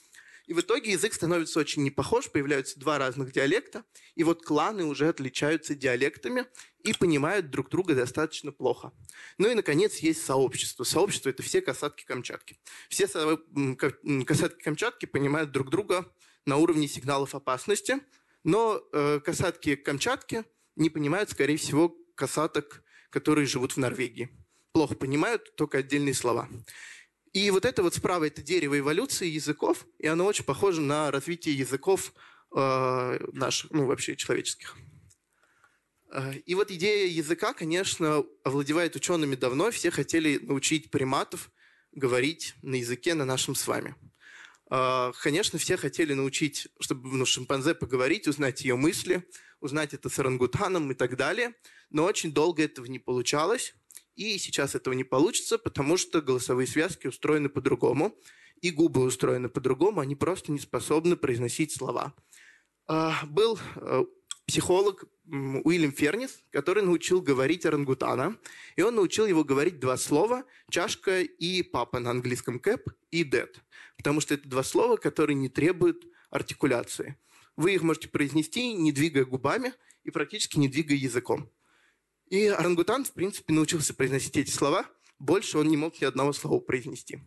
[0.46, 3.84] и в итоге язык становится очень непохож, появляются два разных диалекта,
[4.16, 6.46] и вот кланы уже отличаются диалектами
[6.84, 8.92] и понимают друг друга достаточно плохо.
[9.38, 10.84] Ну и, наконец, есть сообщество.
[10.84, 12.60] Сообщество– это все касатки Камчатки.
[12.90, 16.12] Все касатки Камчатки понимают друг друга
[16.46, 18.00] на уровне сигналов опасности,
[18.44, 20.44] но э, касатки Камчатки
[20.76, 24.30] не понимают, скорее всего, касаток, которые живут в Норвегии.
[24.74, 26.50] Плохо понимают только отдельные слова.
[27.34, 31.58] И вот это вот справа, это дерево эволюции языков, и оно очень похоже на развитие
[31.58, 32.14] языков
[32.56, 34.78] э, наших, ну вообще человеческих.
[36.12, 39.72] Э, и вот идея языка, конечно, овладевает учеными давно.
[39.72, 41.50] Все хотели научить приматов
[41.92, 43.96] говорить на языке на нашем с вами.
[44.70, 49.28] Э, конечно, все хотели научить, чтобы ну, шимпанзе поговорить, узнать ее мысли,
[49.60, 51.56] узнать это с орангутаном и так далее.
[51.90, 53.74] Но очень долго этого не получалось.
[54.16, 58.16] И сейчас этого не получится, потому что голосовые связки устроены по-другому,
[58.62, 62.14] и губы устроены по-другому, они просто не способны произносить слова.
[62.88, 64.06] А, был э,
[64.46, 68.38] психолог Уильям Фернис, который научил говорить орангутана,
[68.76, 73.62] и он научил его говорить два слова «чашка» и «папа» на английском «кэп» и «дэд»,
[73.98, 77.18] потому что это два слова, которые не требуют артикуляции.
[77.56, 79.74] Вы их можете произнести, не двигая губами
[80.04, 81.50] и практически не двигая языком.
[82.30, 84.86] И орангутан, в принципе, научился произносить эти слова.
[85.20, 87.20] Больше он не мог ни одного слова произнести.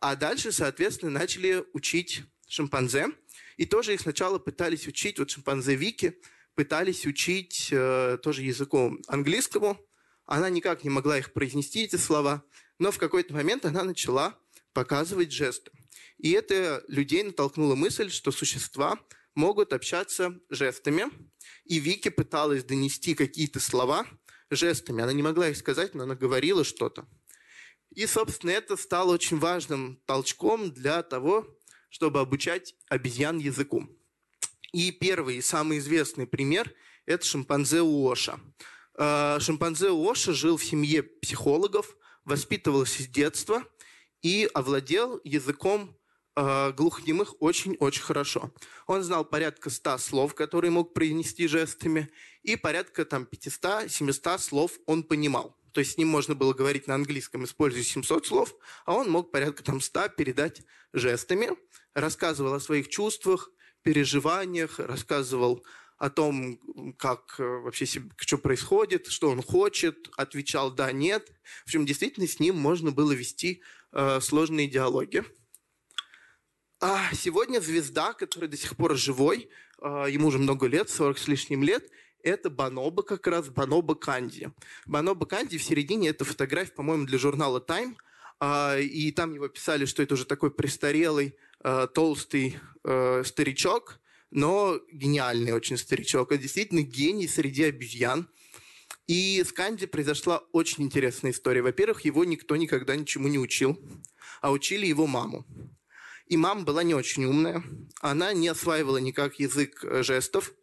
[0.00, 3.08] А дальше, соответственно, начали учить шимпанзе.
[3.56, 6.18] И тоже их сначала пытались учить, вот шимпанзе Вики,
[6.54, 9.78] пытались учить э, тоже языку английскому.
[10.26, 12.44] Она никак не могла их произнести, эти слова.
[12.78, 14.38] Но в какой-то момент она начала
[14.72, 15.70] показывать жесты.
[16.18, 18.98] И это людей натолкнуло мысль, что существа
[19.34, 21.06] могут общаться жестами.
[21.64, 24.06] И Вики пыталась донести какие-то слова
[24.50, 25.02] жестами.
[25.02, 27.06] Она не могла их сказать, но она говорила что-то.
[27.94, 31.46] И, собственно, это стало очень важным толчком для того,
[31.88, 33.88] чтобы обучать обезьян языку.
[34.72, 36.72] И первый и самый известный пример–
[37.06, 38.40] это шимпанзе Уоша.
[38.96, 43.64] Э, шимпанзе Уоша жил в семье психологов, воспитывался с детства
[44.22, 45.96] и овладел языком
[46.36, 48.52] э, глухонемых очень-очень хорошо.
[48.86, 52.08] Он знал порядка 100 слов, которые мог произнести жестами,
[52.42, 55.56] и порядка там 500-700 слов он понимал.
[55.72, 58.54] То есть с ним можно было говорить на английском, используя 700 слов,
[58.86, 61.50] а он мог порядка там 100 передать жестами,
[61.94, 63.50] рассказывал о своих чувствах,
[63.82, 65.64] переживаниях, рассказывал
[65.96, 66.58] о том,
[66.98, 67.84] как э, вообще
[68.16, 71.30] что происходит, что он хочет, отвечал «да», «нет».
[71.62, 75.24] В общем, действительно, с ним можно было вести э, сложные диалоги.
[76.80, 79.50] А сегодня звезда, который до сих пор живой,
[79.82, 81.86] а, ему уже много лет, 40 с лишним лет,
[82.22, 84.50] это Баноба как раз, Баноба Канди.
[84.86, 87.96] Баноба Канди в середине это фотография, по-моему, для журнала Time,
[88.38, 92.58] а, и там его писали, что это уже такой престарелый, а, толстый
[93.24, 96.32] старичок, но гениальный очень старичок.
[96.32, 98.26] Это действительно гений среди обезьян.
[99.06, 101.62] И с Канди произошла очень интересная история.
[101.62, 103.78] Во-первых, его никто никогда ничему не учил,
[104.40, 105.44] а учили его маму.
[106.30, 107.62] И мама была не очень умная.
[108.00, 110.59] Она не осваивала никак язык э, жестов э,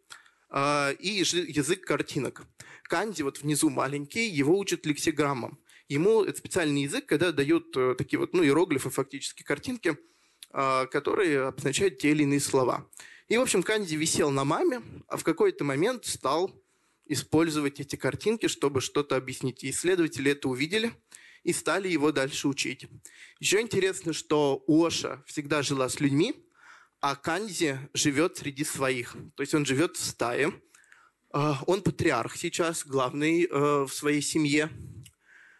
[0.50, 2.46] и язык картинок.
[2.84, 5.58] Канди вот внизу маленький, его учат лексиграммам.
[5.88, 9.96] Ему это специальный язык, когда дают э, такие вот, ну, иероглифы, фактически картинки,
[10.52, 12.86] э, которые обозначают те или иные слова.
[13.28, 16.54] И, в общем, Канди висел на маме, а в какой-то момент стал
[17.06, 19.64] использовать эти картинки, чтобы что-то объяснить.
[19.64, 20.92] И исследователи это увидели–
[21.48, 22.86] и стали его дальше учить.
[23.40, 26.34] Еще интересно, что Оша всегда жила с людьми,
[27.00, 29.16] а Канзи живет среди своих.
[29.34, 30.52] То есть он живет в стае.
[31.32, 34.70] А, он патриарх сейчас, главный э, в своей семье.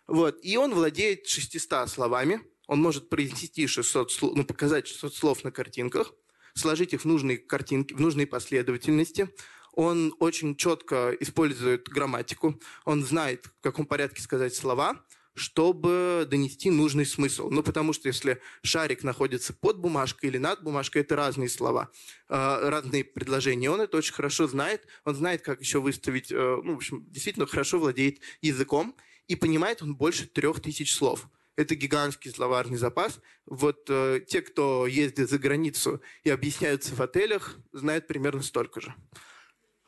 [0.07, 0.38] Вот.
[0.42, 2.40] И он владеет 600 словами.
[2.66, 6.12] Он может произнести 600 слов, ну, показать 600 слов на картинках,
[6.55, 9.29] сложить их в нужные картинки, в нужной последовательности.
[9.72, 12.61] Он очень четко использует грамматику.
[12.85, 15.05] Он знает, в каком порядке сказать слова–
[15.38, 17.48] чтобы донести нужный смысл.
[17.51, 21.90] Ну, потому что если шарик находится под бумажкой или над бумажкой, это разные слова,
[22.29, 23.70] э, разные предложения.
[23.70, 24.87] Он это очень хорошо знает.
[25.05, 28.94] Он знает, как еще выставить, э, ну, в общем, действительно хорошо владеет языком.
[29.29, 31.29] И понимает он больше трех тысяч слов.
[31.57, 33.20] Это гигантский словарный запас.
[33.46, 38.94] Вот э, те, кто ездит за границу и объясняются в отелях, знают примерно столько же.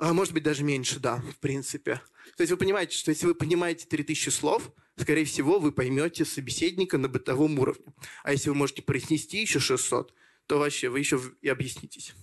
[0.01, 2.01] А может быть, даже меньше, да, в принципе.
[2.37, 6.99] То есть вы понимаете, что если вы понимаете 3000 слов, скорее всего, вы поймете собеседника
[6.99, 7.93] на бытовом уровне.
[8.23, 10.15] А если вы можете произнести еще 600,
[10.47, 12.15] то вообще вы еще и объяснитесь.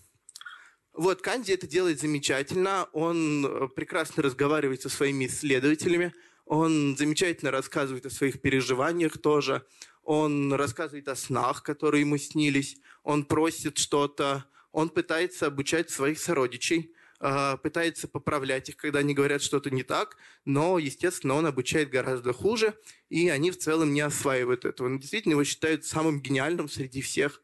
[0.94, 2.88] Вот, Канди это делает замечательно.
[2.92, 6.14] Он э, прекрасно разговаривает со своими исследователями.
[6.46, 9.64] Он замечательно рассказывает о своих переживаниях тоже.
[10.04, 12.78] Он рассказывает о снах, которые ему снились.
[13.04, 14.46] Он просит что-то.
[14.72, 20.78] Он пытается обучать своих сородичей пытается поправлять их, когда они говорят что-то не так, но,
[20.78, 22.76] естественно, он обучает гораздо хуже,
[23.10, 24.88] и они в целом не осваивают этого.
[24.88, 27.42] Он действительно его считают самым гениальным среди всех,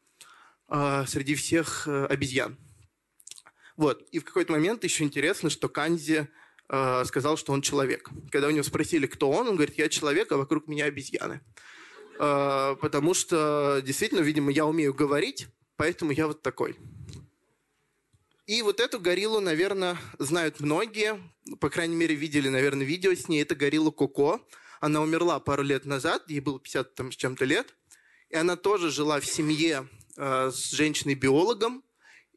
[0.68, 2.56] э, среди всех обезьян.
[3.76, 4.02] Вот.
[4.12, 6.28] И в какой-то момент еще интересно, что Канзи
[6.68, 8.08] э, сказал, что он человек.
[8.30, 11.40] Когда у него спросили, кто он, он говорит, я человек, а вокруг меня обезьяны.
[12.18, 16.76] Э, потому что, действительно, видимо, я умею говорить, поэтому я вот такой.
[18.46, 21.18] И вот эту гориллу, наверное, знают многие.
[21.60, 23.40] По крайней мере, видели, наверное, видео с ней.
[23.40, 24.46] Это горилла Коко.
[24.80, 27.74] Она умерла пару лет назад, ей было 50 там, с чем-то лет.
[28.28, 31.82] И она тоже жила в семье э, с женщиной-биологом.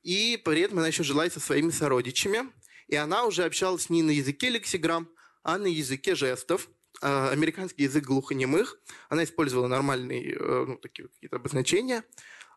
[0.01, 2.49] И при этом она еще жила со своими сородичами.
[2.87, 5.09] И она уже общалась не на языке лексиграмм,
[5.43, 6.69] а на языке жестов.
[7.01, 8.79] А, американский язык глухонемых.
[9.09, 12.05] Она использовала нормальные э, ну, такие какие-то обозначения.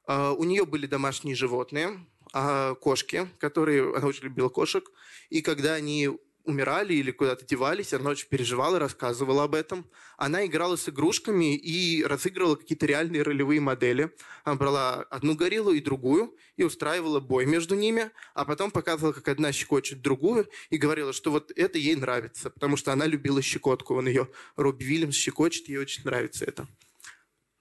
[0.06, 3.94] А, у нее были домашние животные, а, кошки, которые...
[3.96, 4.90] Она очень любила кошек.
[5.28, 6.10] И когда они
[6.44, 9.86] умирали или куда-то девались, она очень переживала, рассказывала об этом.
[10.16, 14.10] Она играла с игрушками и разыгрывала какие-то реальные ролевые модели.
[14.44, 19.28] Она брала одну гориллу и другую и устраивала бой между ними, а потом показывала, как
[19.28, 23.94] одна щекочет другую и говорила, что вот это ей нравится, потому что она любила щекотку.
[23.94, 26.66] Он ее, Робби Вильямс, щекочет, ей очень нравится это.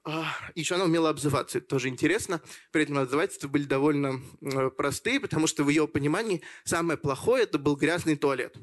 [0.06, 2.42] А, Еще она умела обзываться, это тоже интересно.
[2.72, 7.60] При этом обзывательства были довольно э, простые, потому что в ее понимании самое плохое это
[7.60, 8.56] был грязный туалет.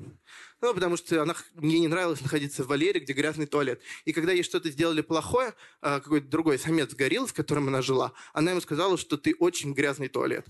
[0.63, 3.83] Ну, потому что она, мне не нравилось находиться в Валере, где грязный туалет.
[4.07, 8.13] И когда ей что-то сделали плохое, а, какой-то другой самец горилл, с которым она жила,
[8.33, 10.47] она ему сказала, что ты очень грязный туалет.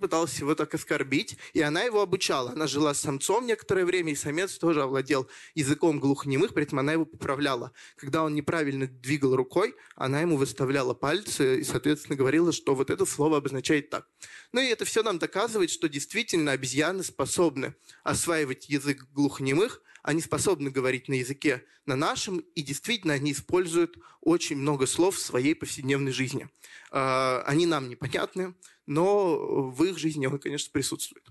[0.00, 2.50] Пыталась его так оскорбить, и она его обучала.
[2.50, 6.92] Она жила с самцом некоторое время, и самец тоже овладел языком глухонемых, при этом она
[6.92, 7.72] его поправляла.
[7.96, 13.06] Когда он неправильно двигал рукой, она ему выставляла пальцы и, соответственно, говорила, что вот это
[13.06, 14.06] слово обозначает так.
[14.52, 20.70] Ну и это все нам доказывает, что действительно обезьяны способны осваивать язык глухонемых, они способны
[20.70, 26.12] говорить на языке на нашем, и действительно они используют очень много слов в своей повседневной
[26.12, 26.48] жизни.
[26.92, 28.54] А, они нам непонятны,
[28.86, 31.24] но в их жизни он, конечно, присутствует.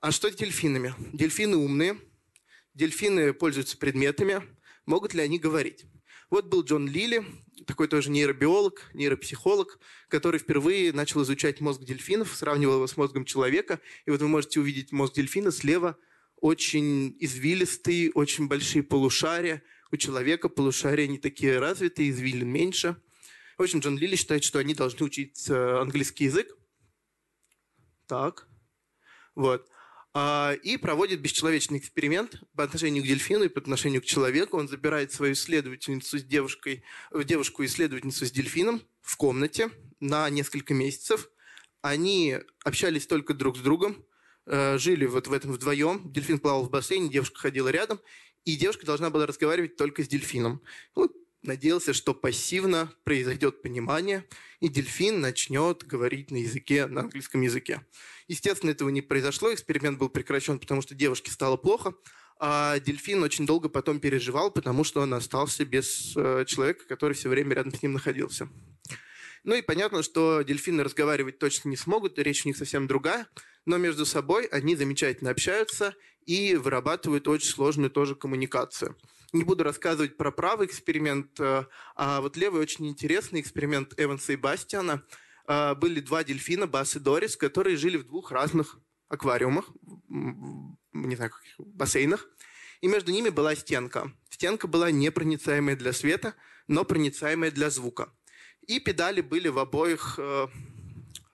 [0.00, 0.94] А что с дельфинами?
[1.12, 1.98] Дельфины умные,
[2.74, 4.42] дельфины пользуются предметами.
[4.86, 5.84] Могут ли они говорить?
[6.30, 7.24] Вот был Джон Лили,
[7.66, 13.80] такой тоже нейробиолог, нейропсихолог, который впервые начал изучать мозг дельфинов, сравнивал его с мозгом человека.
[14.06, 15.96] И вот вы можете увидеть мозг дельфина слева,
[16.36, 19.62] очень извилистый, очень большие полушария.
[19.92, 22.96] У человека полушария не такие развитые, извилин меньше–
[23.60, 26.56] в общем, Джон Лили считает, что они должны учить английский язык.
[28.06, 28.48] Так.
[29.34, 29.68] Вот.
[30.12, 34.56] А, и проводит бесчеловечный эксперимент по отношению к дельфину и по отношению к человеку.
[34.56, 39.70] Он забирает свою исследовательницу с девушкой, девушку-исследовательницу с дельфином в комнате
[40.00, 41.28] на несколько месяцев.
[41.82, 44.04] Они общались только друг с другом,
[44.46, 46.10] э, жили вот в этом вдвоем.
[46.10, 48.00] Дельфин плавал в бассейне, девушка ходила рядом,
[48.44, 50.62] и девушка должна была разговаривать только с дельфином.
[50.96, 51.10] Ну,
[51.42, 54.26] надеялся, что пассивно произойдет понимание,
[54.60, 57.84] и дельфин начнет говорить на языке, на английском языке.
[58.28, 61.94] Естественно, этого не произошло, эксперимент был прекращен, потому что девушке стало плохо,
[62.38, 67.28] а дельфин очень долго потом переживал, потому что он остался без э, человека, который все
[67.28, 68.48] время рядом с ним находился.
[69.44, 73.26] Ну и понятно, что дельфины разговаривать точно не смогут, речь у них совсем другая,
[73.64, 75.94] но между собой они замечательно общаются
[76.26, 78.96] и вырабатывают очень сложную тоже коммуникацию.
[79.32, 81.64] Не буду рассказывать про правый эксперимент, э,
[81.94, 85.04] а вот левый очень интересный эксперимент Эванса и Бастиана.
[85.46, 89.70] Э, были два дельфина, Бас и Дорис, которые жили в двух разных аквариумах,
[90.08, 92.28] не знаю, каких, бассейнах.
[92.80, 94.12] И между ними была стенка.
[94.30, 96.34] Стенка была непроницаемая для света,
[96.66, 98.12] но проницаемая для звука.
[98.66, 100.46] И педали были в обоих э,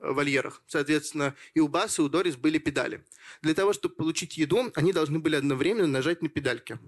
[0.00, 0.62] вольерах.
[0.66, 3.04] Соответственно, и у Баса, и у Дорис были педали.
[3.42, 6.78] Для того, чтобы получить еду, они должны были одновременно нажать на педальки.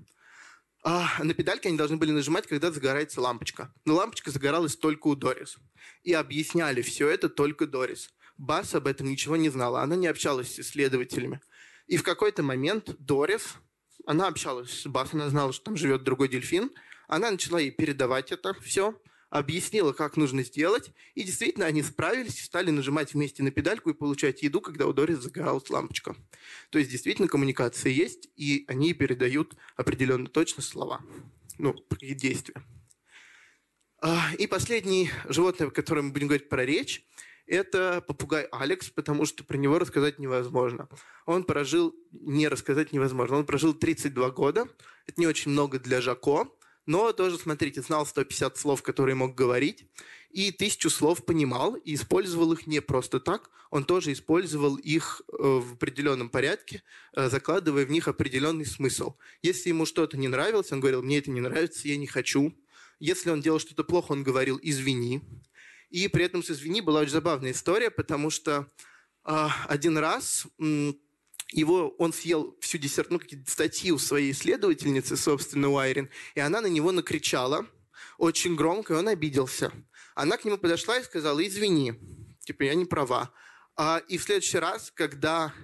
[0.90, 3.70] А на педальки они должны были нажимать, когда загорается лампочка.
[3.84, 5.58] Но лампочка загоралась только у Дорис.
[6.02, 8.08] И объясняли все это только Дорис.
[8.38, 9.82] Бас об этом ничего не знала.
[9.82, 11.42] Она не общалась с исследователями.
[11.88, 13.56] И в какой-то момент Дорис,
[14.06, 16.70] она общалась с Бас, она знала, что там живет другой дельфин.
[17.06, 18.98] Она начала ей передавать это все
[19.30, 24.42] объяснила, как нужно сделать, и действительно они справились стали нажимать вместе на педальку и получать
[24.42, 26.16] еду, когда у Дорис загоралась лампочка.
[26.70, 31.00] То есть действительно коммуникация есть, и они передают определенно точно слова,
[31.58, 32.62] ну, действия.
[34.00, 37.04] А, и последнее животное, о котором мы будем говорить про речь,
[37.46, 40.88] это попугай Алекс, потому что про него рассказать невозможно.
[41.26, 44.68] Он прожил, не рассказать невозможно, он прожил 32 года.
[45.06, 46.46] Это не очень много для Жако,
[46.88, 49.84] но тоже, смотрите, знал 150 слов, которые мог говорить,
[50.30, 55.36] и тысячу слов понимал, и использовал их не просто так, он тоже использовал их э,
[55.36, 56.82] в определенном порядке,
[57.14, 59.16] э, закладывая в них определенный смысл.
[59.42, 62.54] Если ему что-то не нравилось, он говорил, мне это не нравится, я не хочу.
[63.00, 65.20] Если он делал что-то плохо, он говорил, извини.
[65.90, 68.66] И при этом с «Извини» была очень забавная история, потому что
[69.26, 70.46] э, один раз
[71.50, 76.92] его, он съел всю десерт, ну, у своей исследовательницы, собственно, Уайрин, и она на него
[76.92, 77.66] накричала
[78.18, 79.72] очень громко, и он обиделся.
[80.14, 81.94] Она к нему подошла и сказала, извини,
[82.44, 83.32] типа, я не права.
[83.76, 85.54] А, и в следующий раз, когда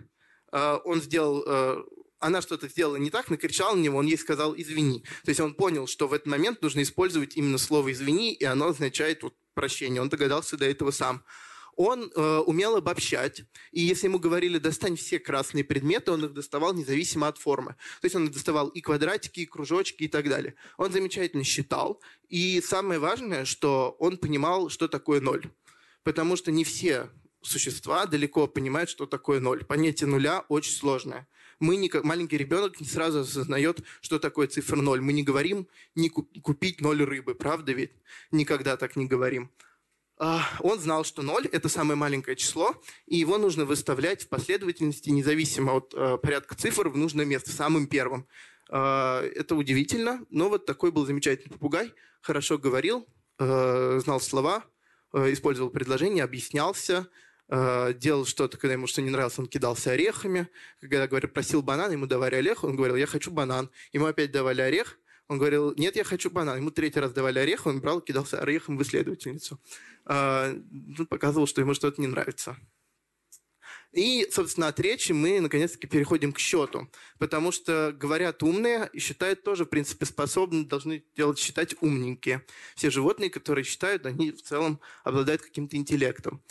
[0.52, 1.82] э, он сделал э,
[2.24, 5.04] она что-то сделала не так, накричала на него, он ей сказал «извини».
[5.24, 8.68] То есть он понял, что в этот момент нужно использовать именно слово «извини», и оно
[8.68, 10.00] означает вот, прощение.
[10.00, 11.22] Он догадался до этого сам.
[11.76, 16.74] Он э, умел обобщать, и если ему говорили «достань все красные предметы», он их доставал
[16.74, 17.76] независимо от формы.
[18.00, 20.54] То есть он доставал и квадратики, и кружочки, и так далее.
[20.76, 25.50] Он замечательно считал, и самое важное, что он понимал, что такое ноль.
[26.02, 27.10] Потому что не все
[27.42, 29.64] существа далеко понимают, что такое ноль.
[29.64, 31.26] Понятие нуля очень сложное
[31.64, 35.00] мы не, маленький ребенок не сразу осознает, что такое цифра ноль.
[35.00, 37.92] Мы не говорим не купить ноль рыбы, правда ведь?
[38.30, 39.50] Никогда так не говорим.
[40.16, 45.10] А, он знал, что ноль– это самое маленькое число, и его нужно выставлять в последовательности,
[45.10, 48.26] независимо от э, порядка цифр, в нужное место, самым первым.
[48.70, 53.08] А, это удивительно, но вот такой был замечательный попугай, хорошо говорил,
[53.40, 54.64] э, знал слова,
[55.12, 57.08] э, использовал предложения, объяснялся,
[57.46, 60.48] делал что-то, когда ему что не нравилось, он кидался орехами.
[60.80, 63.70] Когда, говорю, просил банан, ему давали орех, он говорил, я хочу банан.
[63.92, 64.98] Ему опять давали орех,
[65.28, 66.58] он говорил, нет, я хочу банан.
[66.58, 69.58] Ему третий раз давали орех, он брал, кидался орехом в исследовательницу.
[70.06, 72.56] Э, ну, показывал, что ему что-то не нравится.
[73.92, 76.90] И, собственно, от речи мы, наконец-таки, переходим к счету.
[77.18, 82.44] Потому что говорят умные и считают тоже, в принципе, способны, должны делать считать умненькие.
[82.74, 86.42] Все животные, которые считают, они в целом обладают каким-то интеллектом.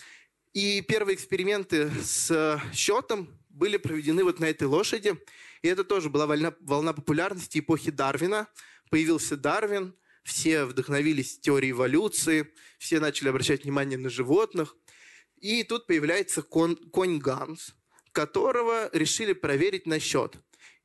[0.53, 5.19] И первые эксперименты с счетом были проведены вот на этой лошади.
[5.63, 8.47] И это тоже была волна, волна популярности эпохи Дарвина.
[8.91, 14.75] Появился Дарвин, все вдохновились теорией эволюции, все начали обращать внимание на животных.
[15.39, 17.73] И тут появляется кон, конь Ганс,
[18.11, 20.35] которого решили проверить на счет.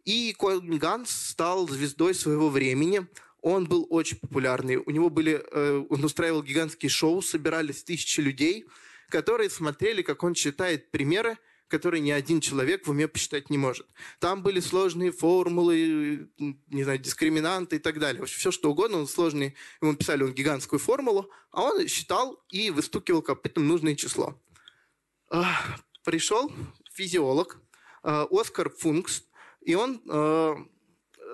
[0.05, 3.07] И конь Ганс стал звездой своего времени.
[3.43, 4.77] Он был очень популярный.
[4.77, 8.65] У него были, э, он устраивал гигантские шоу, собирались тысячи людей–
[9.09, 11.39] которые смотрели, как он читает примеры,
[11.69, 13.87] которые ни один человек в уме посчитать не может.
[14.19, 18.25] Там были сложные формулы, не знаю, дискриминанты и так далее.
[18.27, 19.55] Все, что угодно, он сложный.
[19.81, 24.41] Ему писали он гигантскую формулу, а он считал и выстукивал копытом нужное число.
[26.05, 26.51] Пришел
[26.93, 27.61] физиолог
[28.03, 29.25] а, Оскар Функс,
[29.61, 30.57] и он а,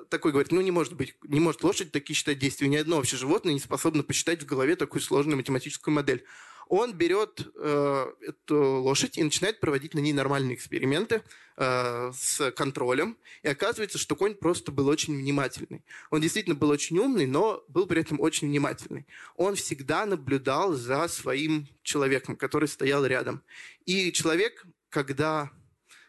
[0.08, 2.68] такой говорит, ну не может быть, не может лошадь такие считать действия.
[2.68, 6.24] Ни одно вообще животное не способно посчитать в голове такую сложную математическую модель
[6.68, 11.22] он берет э, эту лошадь и начинает проводить на ней нормальные эксперименты
[11.56, 13.16] э, с контролем.
[13.42, 15.84] И оказывается, что конь просто был очень внимательный.
[16.10, 19.06] Он действительно был очень умный, но был при этом очень внимательный.
[19.36, 23.42] Он всегда наблюдал за своим человеком, который стоял рядом.
[23.84, 25.50] И человек, когда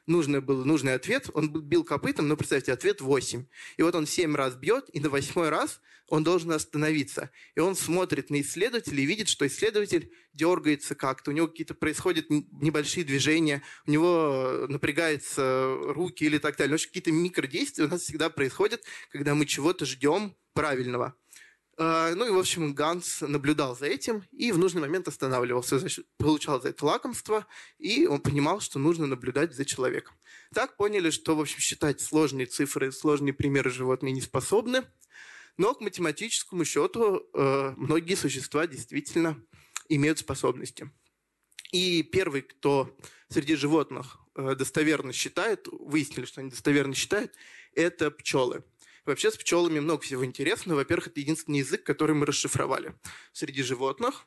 [0.07, 3.45] нужный был нужный ответ, он бил копытом, но представьте, ответ 8.
[3.77, 7.31] И вот он 7 раз бьет, и на восьмой раз он должен остановиться.
[7.55, 12.29] И он смотрит на исследователя и видит, что исследователь дергается как-то, у него какие-то происходят
[12.29, 16.77] небольшие движения, у него напрягаются руки или так далее.
[16.77, 21.15] Какие-то микродействия у нас всегда происходят, когда мы чего-то ждем правильного.
[21.77, 25.79] А, ну и, в общем, Ганс наблюдал за этим и в нужный момент останавливался,
[26.17, 27.45] получал за это лакомство,
[27.77, 30.15] и он понимал, что нужно наблюдать за человеком.
[30.53, 34.83] Так поняли, что, в общем, считать сложные цифры, сложные примеры животные не способны,
[35.57, 39.41] но к математическому счету э, многие существа действительно
[39.89, 40.89] имеют способности.
[41.71, 42.95] И первый, кто
[43.27, 47.33] среди животных э, достоверно считает, выяснили, что они достоверно считают,
[47.73, 48.63] это пчелы.
[49.05, 50.79] Вообще с пчелами много всего интересного.
[50.79, 52.95] Во-первых, это единственный язык, который мы расшифровали
[53.33, 54.25] среди животных.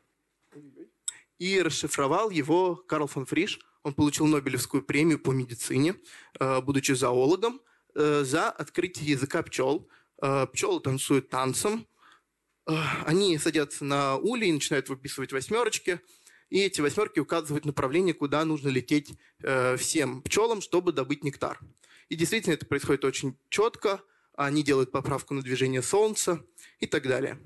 [1.38, 3.58] И расшифровал его Карл фон Фриш.
[3.82, 5.96] Он получил Нобелевскую премию по медицине,
[6.38, 7.60] э, будучи зоологом,
[7.94, 9.88] э, за открытие языка пчел.
[10.22, 11.86] Э, Пчелы танцуют танцем.
[12.64, 16.00] Они садятся на улей и начинают выписывать восьмерочки.
[16.50, 19.18] И эти восьмерки указывают направление, куда нужно лететь
[19.78, 21.58] всем пчелам, чтобы добыть нектар.
[22.10, 24.02] И действительно это происходит очень четко–
[24.46, 26.44] они делают поправку на движение Солнца
[26.78, 27.40] и так далее.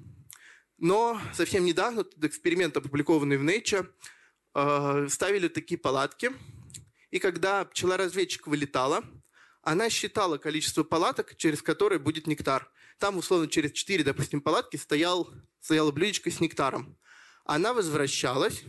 [0.77, 3.89] Но совсем недавно этот эксперимент, опубликованный в Nature,
[4.55, 6.33] э, ставили такие палатки,
[7.11, 9.05] и когда пчела-разведчик вылетала,
[9.63, 12.71] она считала количество палаток, через которые будет нектар.
[12.99, 15.31] Там, условно, через 4, допустим, палатки стоял,
[15.61, 16.99] стояло блюдечко с нектаром.
[17.45, 18.65] Она возвращалась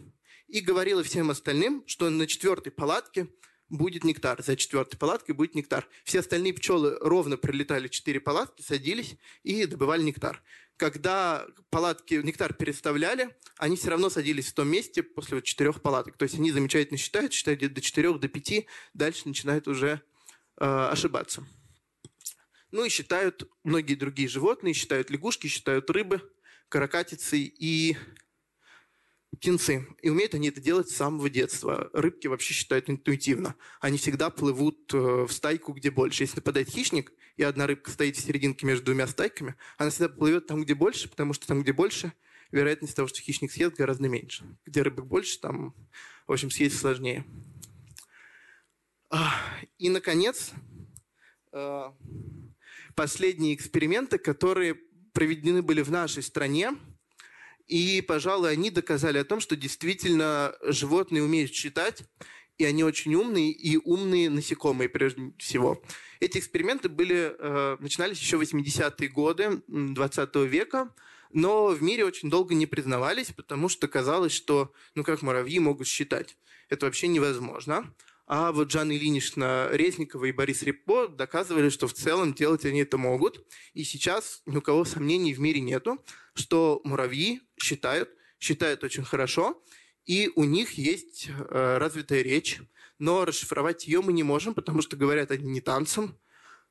[0.47, 3.27] и говорила всем остальным, что на четвертой палатке
[3.69, 4.41] будет нектар.
[4.43, 5.87] За четвертой палаткой будет нектар.
[6.03, 10.41] Все остальные пчелы ровно пролетали четыре палатки, садились и добывали нектар.
[10.77, 16.17] Когда палатки, нектар переставляли, они все равно садились в том месте после вот четырех палаток.
[16.17, 20.01] То есть они замечательно считают, считают где-то до четырех, до пяти, дальше начинают уже
[20.57, 21.45] э, ошибаться.
[22.71, 26.21] Ну и считают многие другие животные, считают лягушки, считают рыбы,
[26.69, 27.95] каракатицы и
[29.37, 29.87] птенцы.
[30.01, 31.89] И умеют они это делать с самого детства.
[31.93, 33.55] Рыбки вообще считают интуитивно.
[33.79, 36.23] Они всегда плывут э, в стайку, где больше.
[36.23, 40.47] Если нападает хищник, и одна рыбка стоит в серединке между двумя стайками, она всегда плывет
[40.47, 42.13] там, где больше, потому что там, где больше,
[42.51, 44.45] вероятность того, что хищник съест, гораздо меньше.
[44.65, 45.73] Где рыбок больше, там,
[46.27, 47.25] в общем, съесть сложнее.
[49.77, 50.51] И, наконец,
[51.51, 51.91] э,
[52.95, 54.75] последние эксперименты, которые
[55.13, 56.75] проведены были в нашей стране–
[57.67, 62.03] и, пожалуй, они доказали о том, что действительно животные умеют читать,
[62.57, 65.81] и они очень умные, и умные насекомые прежде всего.
[66.19, 70.93] Эти эксперименты были, э, начинались еще в 80-е годы 20 века,
[71.31, 75.87] но в мире очень долго не признавались, потому что казалось, что ну как муравьи могут
[75.87, 76.37] считать.
[76.69, 77.91] Это вообще невозможно.
[78.25, 82.97] А вот Жанна Ильинична Резникова и Борис Репо доказывали, что в целом делать они это
[82.97, 83.45] могут.
[83.73, 86.03] И сейчас ни у кого сомнений в мире нету,
[86.33, 88.09] что муравьи считают,
[88.39, 89.61] считают очень хорошо,
[90.05, 92.61] и у них есть э, развитая речь,
[92.97, 96.17] но расшифровать ее мы не можем, потому что говорят они не танцем,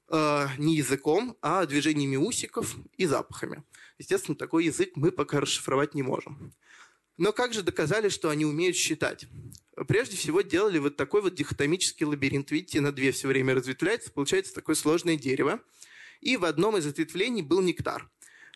[0.08, 3.62] э, не языком, а движениями усиков и запахами.
[3.98, 6.54] Естественно, такой язык мы пока расшифровать не можем.
[7.18, 9.26] Но как же доказали, что они умеют считать?
[9.88, 12.50] Прежде всего делали вот такой вот дихотомический лабиринт.
[12.50, 15.60] Видите, на две все время разветвляется, получается такое сложное дерево.
[16.20, 18.08] И в одном из ответвлений был нектар.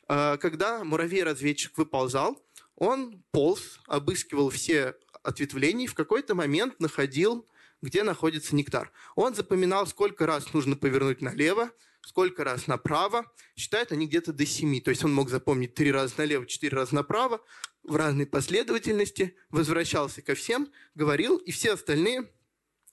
[0.09, 2.43] А, когда муравей-разведчик выползал,
[2.77, 7.49] он полз, обыскивал все ответвления, и в какой-то момент находил,
[7.83, 8.93] где находится нектар.
[9.15, 11.71] Он запоминал, сколько раз нужно повернуть налево,
[12.07, 13.31] сколько раз направо.
[13.57, 14.81] Считают они где-то до семи.
[14.81, 17.43] То есть он мог запомнить три раза налево, четыре раза направо,
[17.83, 22.31] в разной последовательности, возвращался ко всем, говорил, и все остальные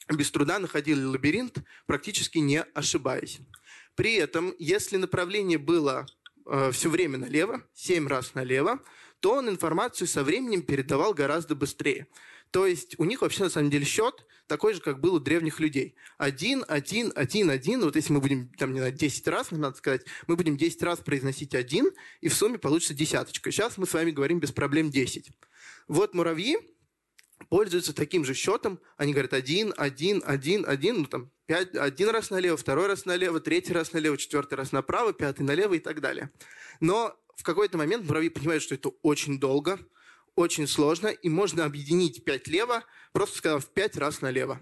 [0.09, 3.39] без труда находили лабиринт, практически не ошибаясь.
[3.95, 6.07] При этом, если направление было
[6.45, 8.83] э, все время налево, семь раз налево,
[9.19, 12.07] то он информацию со временем передавал гораздо быстрее.
[12.53, 15.59] То есть у них вообще на самом деле счет такой же, как был у древних
[15.59, 15.95] людей.
[16.19, 17.81] Один, один, один, один.
[17.81, 20.83] Вот если мы будем, там, не знаю, 10 раз, нам надо сказать, мы будем 10
[20.83, 21.89] раз произносить один,
[22.21, 23.51] и в сумме получится десяточка.
[23.51, 25.31] Сейчас мы с вами говорим без проблем 10.
[25.87, 26.57] Вот муравьи
[27.49, 28.79] пользуются таким же счетом.
[28.97, 33.39] Они говорят один, один, один, один, ну там пять, один раз налево, второй раз налево,
[33.39, 36.29] третий раз налево, четвертый раз направо, пятый налево и так далее.
[36.79, 39.79] Но в какой-то момент муравьи понимают, что это очень долго,
[40.35, 44.59] очень сложно, и можно объединить 5 лево, просто сказав 5 раз налево.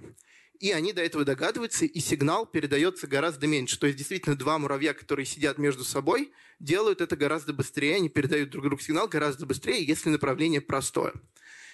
[0.59, 3.80] И они до этого догадываются, и сигнал передается гораздо меньше.
[3.80, 8.51] То есть действительно два муравья, которые сидят между собой, делают это гораздо быстрее, они передают
[8.51, 11.13] друг другу сигнал гораздо быстрее, если направление простое.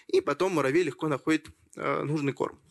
[0.07, 2.61] И потом муравей легко находит э, нужный корм.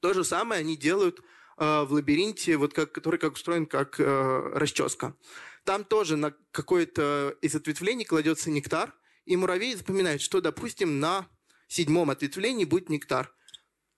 [0.00, 1.20] То же самое они делают
[1.58, 5.14] э, в лабиринте, вот как, который как устроен как э, расческа.
[5.64, 8.94] Там тоже на какое-то из ответвлений кладется нектар,
[9.24, 11.28] и муравей запоминает, что, допустим, на
[11.68, 13.34] седьмом ответвлении будет нектар.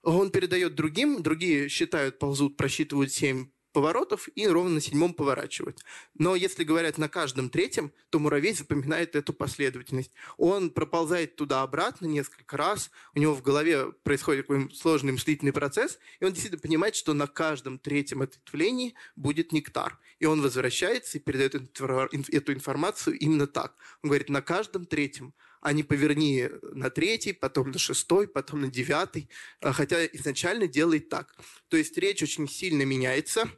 [0.03, 5.83] Он передает другим, другие считают, ползут, просчитывают семь поворотов и ровно на седьмом поворачивают.
[6.15, 10.11] Но если говорят на каждом третьем, то муравей запоминает эту последовательность.
[10.37, 16.25] Он проползает туда-обратно несколько раз, у него в голове происходит такой сложный мыслительный процесс, и
[16.25, 19.99] он действительно понимает, что на каждом третьем ответвлении будет нектар.
[20.19, 23.75] И он возвращается и передает эту информацию именно так.
[24.01, 28.67] Он говорит, на каждом третьем а не поверни на третий, потом на шестой, потом на
[28.67, 29.29] девятый,
[29.61, 31.35] а, хотя изначально делает так.
[31.67, 33.49] То есть речь очень сильно меняется,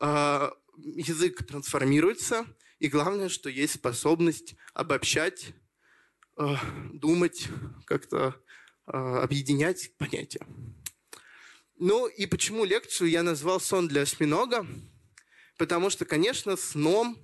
[0.00, 2.46] а, язык трансформируется,
[2.78, 5.54] и главное, что есть способность обобщать,
[6.36, 6.58] а,
[6.92, 7.48] думать,
[7.84, 8.36] как-то
[8.84, 10.44] объединять понятия.
[11.78, 14.66] Ну и почему лекцию я назвал «Сон для осьминога»?
[15.56, 17.16] Потому что, конечно, сном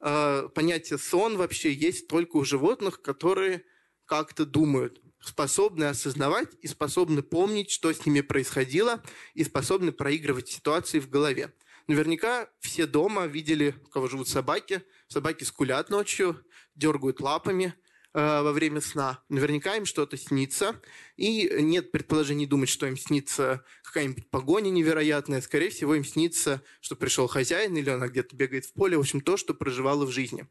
[0.00, 3.64] понятие сон вообще есть только у животных, которые
[4.06, 9.02] как-то думают, способны осознавать и способны помнить, что с ними происходило,
[9.34, 11.52] и способны проигрывать ситуации в голове.
[11.86, 14.82] Наверняка все дома видели, у кого живут собаки.
[15.08, 16.44] Собаки скулят ночью,
[16.74, 17.74] дергают лапами.
[18.12, 19.22] э, во время сна.
[19.28, 20.80] Наверняка им что-то снится,
[21.16, 25.40] и нет предположений думать, что им снится какая-нибудь погоня невероятная.
[25.40, 28.96] Скорее всего, им снится, что пришел хозяин, или она где-то бегает в поле.
[28.96, 30.46] В общем, то, что проживало в жизни.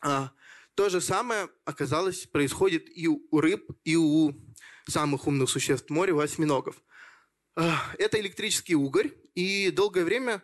[0.00, 0.32] А,
[0.74, 4.34] то же самое, оказалось, происходит и у рыб, и у
[4.88, 6.82] самых умных существ моря, у осьминогов.
[7.56, 10.42] А, это электрический угорь, и долгое время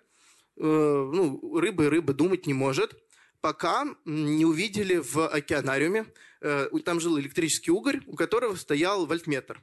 [0.57, 2.97] э, ну, рыба и рыба думать не может–
[3.45, 6.07] пока не увидели в океанариуме,
[6.41, 9.63] э, там жил электрический угорь, у которого стоял вольтметр.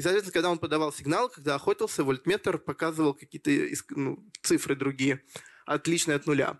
[0.00, 3.50] И, соответственно, когда он подавал сигнал, когда охотился, вольтметр показывал какие-то
[3.90, 5.22] ну, цифры другие,
[5.66, 6.58] отличные от нуля.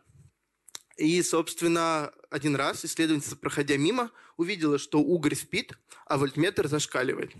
[0.99, 5.73] И, собственно, один раз исследовательница, проходя мимо, увидела, что угорь спит,
[6.05, 7.33] а вольтметр зашкаливает.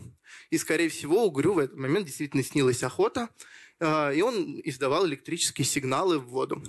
[0.49, 3.29] И, скорее всего, угрю в этот момент действительно снилась охота,
[3.79, 6.63] э, и он издавал электрические сигналы в воду.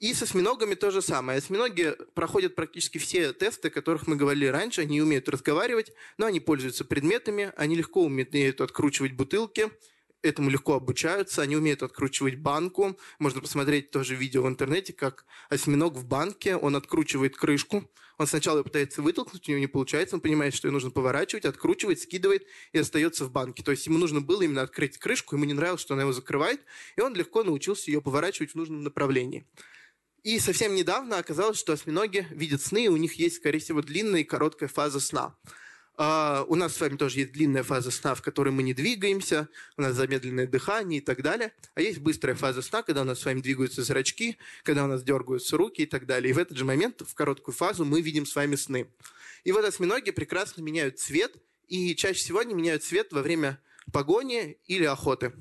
[0.00, 1.38] И с осьминогами то же самое.
[1.38, 4.80] Осьминоги проходят практически все тесты, о которых мы говорили раньше.
[4.80, 9.70] Они умеют разговаривать, но они пользуются предметами, они легко умеют откручивать бутылки,
[10.22, 12.98] этому легко обучаются, они умеют откручивать банку.
[13.18, 17.84] Можно посмотреть тоже видео в интернете, как осьминог в банке, он откручивает крышку,
[18.16, 22.00] он сначала пытается вытолкнуть, у него не получается, он понимает, что ее нужно поворачивать, откручивать,
[22.00, 23.62] скидывает и остается в банке.
[23.62, 26.62] То есть ему нужно было именно открыть крышку, ему не нравилось, что она его закрывает,
[26.96, 29.46] и он легко научился ее поворачивать в нужном направлении.
[30.22, 34.20] И совсем недавно оказалось, что осьминоги видят сны, и у них есть, скорее всего, длинная
[34.20, 35.34] и короткая фаза сна.
[35.96, 39.50] Uh, у нас с вами тоже есть длинная фаза сна, в которой мы не двигаемся,
[39.76, 41.52] у нас замедленное дыхание и так далее.
[41.74, 45.02] А есть быстрая фаза сна, когда у нас с вами двигаются зрачки, когда у нас
[45.02, 46.30] дергаются руки и так далее.
[46.30, 48.88] И в этот же момент, в короткую фазу, мы видим с вами сны.
[49.44, 51.34] И вот осьминоги прекрасно меняют цвет,
[51.68, 53.60] и чаще всего они меняют цвет во время
[53.92, 55.34] погони или охоты.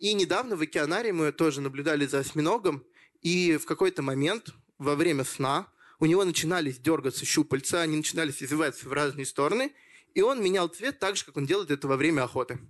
[0.00, 2.84] И недавно в океанарии мы тоже наблюдали за осьминогом,
[3.26, 5.66] и в какой-то момент во время сна
[5.98, 9.72] у него начинались дергаться щупальца, они начинались извиваться в разные стороны,
[10.14, 12.60] и он менял цвет так же, как он делает это во время охоты.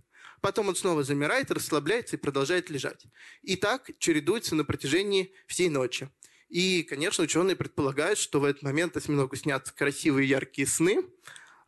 [0.40, 3.04] Потом он снова замирает, расслабляется и продолжает лежать.
[3.42, 6.09] И так чередуется на протяжении всей ночи.
[6.48, 11.04] И, конечно, ученые предполагают, что в этот момент осьминогу снятся красивые яркие сны,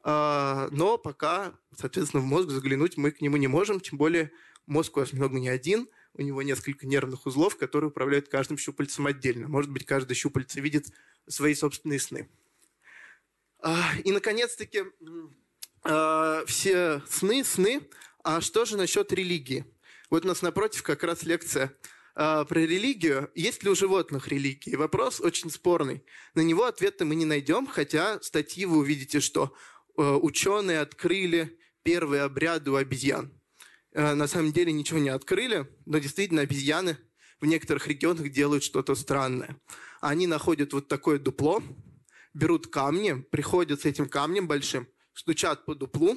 [0.03, 4.33] а, но пока, соответственно, в мозг заглянуть мы к нему не можем, тем более
[4.65, 5.89] мозг у осьминога не один–
[6.19, 9.49] у него несколько нервных узлов, которые управляют каждым щупальцем отдельно.
[9.49, 10.89] Может быть, каждое щупальце видит
[11.29, 12.29] свои собственные сны.
[13.61, 14.83] А, и, наконец-таки,
[15.85, 17.89] а, все сны, сны.
[18.25, 19.65] А что же насчет религии?
[20.11, 21.73] Вот у нас напротив как раз лекция
[22.17, 23.31] а, про религию.
[23.37, 24.75] Есть ли у животных религии?
[24.75, 26.05] Вопрос очень спорный.
[26.35, 29.55] На него ответа мы не найдем, хотя статьи вы увидите, что
[29.97, 33.38] ученые открыли первые обряды у обезьян.
[33.99, 36.97] Э, на самом деле ничего не открыли, но действительно обезьяны
[37.41, 39.57] в некоторых регионах делают что-то странное.
[40.01, 41.61] Они находят вот такое дупло,
[42.33, 46.17] берут камни, приходят с этим камнем большим, стучат по дуплу,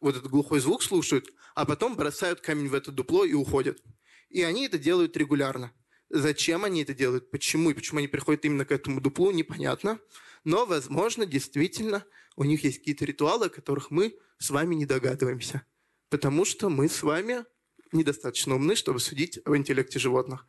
[0.00, 3.82] вот этот глухой звук слушают, а потом бросают камень в это дупло и уходят.
[4.28, 5.72] И они это делают регулярно.
[6.10, 9.98] Зачем они это делают, почему и почему они приходят именно к этому дуплу, непонятно.
[10.44, 12.04] Но, возможно, действительно,
[12.36, 15.66] у них есть какие-то ритуалы, о которых мы с вами не догадываемся
[16.08, 17.44] потому что мы с вами
[17.92, 20.46] недостаточно умны, чтобы судить об интеллекте животных.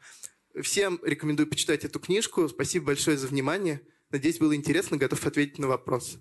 [0.61, 2.47] Всем рекомендую почитать эту книжку.
[2.49, 3.81] Спасибо большое за внимание.
[4.09, 4.97] Надеюсь, было интересно.
[4.97, 6.17] Готов ответить на вопрос.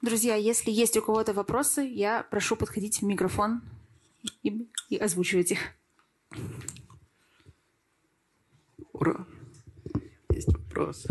[0.00, 3.60] Друзья, если есть у кого-то вопросы, я прошу подходить в микрофон
[4.42, 5.58] и, и озвучивать их.
[8.92, 9.26] Ура!
[10.30, 11.06] Есть вопрос.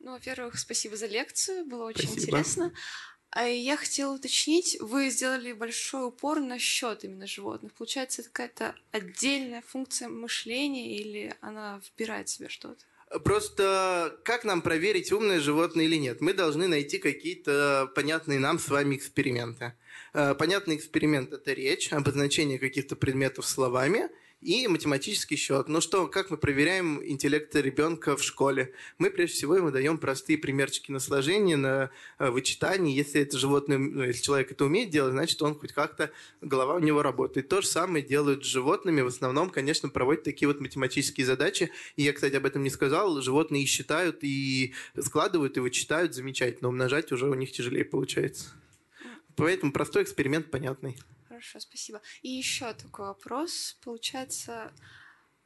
[0.00, 2.22] Ну, во-первых, спасибо за лекцию, было очень спасибо.
[2.22, 2.72] интересно.
[3.32, 7.72] А я хотела уточнить, вы сделали большой упор на счет именно животных.
[7.74, 12.84] Получается, это какая-то отдельная функция мышления или она вбирает в себя что-то?
[13.22, 16.20] Просто как нам проверить, умное животное или нет?
[16.20, 19.74] Мы должны найти какие-то понятные нам с вами эксперименты.
[20.12, 24.08] Э, понятный эксперимент– это речь, обозначение каких-то предметов словами–
[24.40, 25.68] и математический счет.
[25.68, 28.72] Ну что, как мы проверяем интеллект ребенка в школе?
[28.98, 32.96] Мы прежде всего ему даем простые примерчики на сложение, на э, вычитание.
[32.96, 36.10] Если это животное, ну, если человек это умеет делать, значит, он хоть как-то,
[36.40, 37.48] голова у него работает.
[37.48, 39.02] То же самое делают с животными.
[39.02, 41.70] В основном, конечно, проводят такие вот математические задачи.
[41.96, 43.20] И я, кстати, об этом не сказал.
[43.20, 46.70] Животные считают, и складывают, и вычитают замечательно.
[46.70, 48.54] Умножать уже у них тяжелее получается.
[49.36, 50.96] Поэтому простой эксперимент понятный.
[51.40, 52.02] Хорошо, спасибо.
[52.20, 53.78] И еще такой вопрос.
[53.82, 54.74] Получается,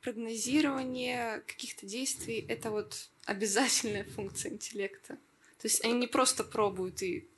[0.00, 5.14] прогнозирование каких-то действий– это вот обязательная функция интеллекта.
[5.58, 7.28] То есть они не просто пробуют и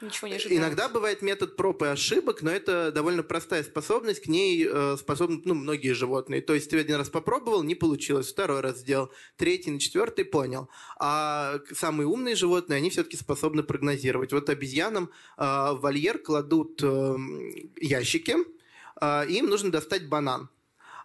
[0.00, 0.58] Ничего не ожидал.
[0.58, 5.42] Иногда бывает метод проб и ошибок, но это довольно простая способность, к ней э, способны
[5.44, 6.40] ну, многие животные.
[6.40, 10.68] То есть ты один раз попробовал, не получилось, второй раз сделал, третий, на четвертый понял.
[10.98, 14.32] А самые умные животные, они все-таки способны прогнозировать.
[14.32, 17.16] Вот обезьянам э, в вольер кладут э,
[17.80, 18.36] ящики,
[19.00, 20.48] э, им нужно достать банан.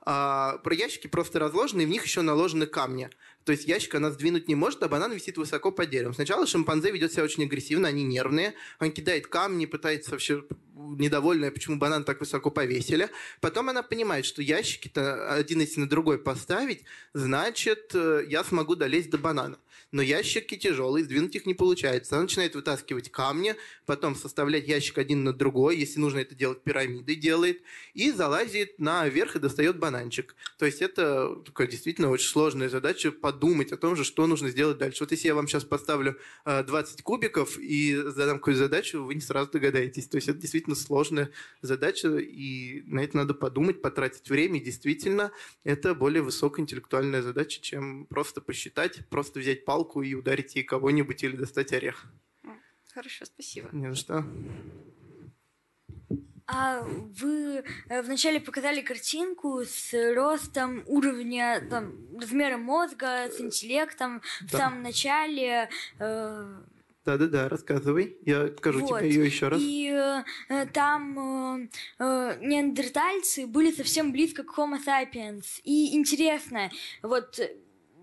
[0.03, 3.09] А, про ящики просто разложены, и в них еще наложены камни.
[3.43, 6.13] То есть ящик она сдвинуть не может, а банан висит высоко под деревом.
[6.13, 8.53] Сначала шимпанзе ведет себя очень агрессивно, они нервные.
[8.79, 10.43] Он кидает камни, пытается вообще
[10.75, 13.09] недовольная, почему банан так высоко повесили.
[13.39, 16.83] Потом она понимает, что ящики-то один если на другой поставить,
[17.13, 19.57] значит, э, я смогу долезть до банана
[19.91, 22.15] но ящики тяжелые, сдвинуть их не получается.
[22.15, 27.15] Она начинает вытаскивать камни, потом составлять ящик один на другой, если нужно это делать пирамидой,
[27.15, 27.61] делает,
[27.93, 30.35] и залазит наверх и достает бананчик.
[30.57, 34.77] То есть это такая действительно очень сложная задача подумать о том же, что нужно сделать
[34.77, 35.03] дальше.
[35.03, 39.21] Вот если я вам сейчас поставлю 20 э, кубиков и задам какую-то задачу, вы не
[39.21, 40.07] сразу догадаетесь.
[40.07, 41.31] То есть это действительно сложная
[41.61, 44.59] задача, и на это надо подумать, потратить время.
[44.59, 45.31] И действительно,
[45.63, 51.23] это более высокоинтеллектуальная задача, чем просто посчитать, просто взять палку палку и ударить ей кого-нибудь
[51.23, 52.05] или достать орех.
[52.93, 53.69] Хорошо, спасибо.
[53.71, 54.25] Не за что.
[56.47, 64.47] А вы э, вначале показали картинку с ростом уровня, там, размера мозга, с интеллектом да.
[64.47, 65.69] в самом начале.
[65.99, 66.61] Э...
[67.05, 68.17] Да-да-да, рассказывай.
[68.25, 68.99] Я покажу вот.
[68.99, 69.61] тебе ее еще раз.
[69.63, 71.69] И э, там э,
[71.99, 75.61] э, неандертальцы были совсем близко к Homo sapiens.
[75.63, 76.69] И интересно,
[77.01, 77.39] вот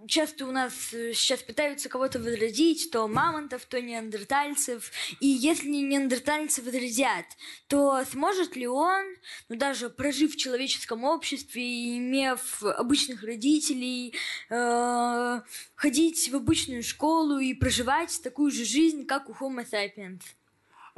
[0.06, 4.90] часто у нас э, сейчас пытаются кого-то возродить, то мамонтов, то неандертальцев.
[5.20, 7.26] И если неандертальцы возродят,
[7.66, 9.04] то сможет ли он,
[9.48, 14.14] ну даже прожив в человеческом обществе, имев обычных родителей,
[14.50, 15.40] э,
[15.74, 20.20] ходить в обычную школу и проживать такую же жизнь, как у Homo sapiens?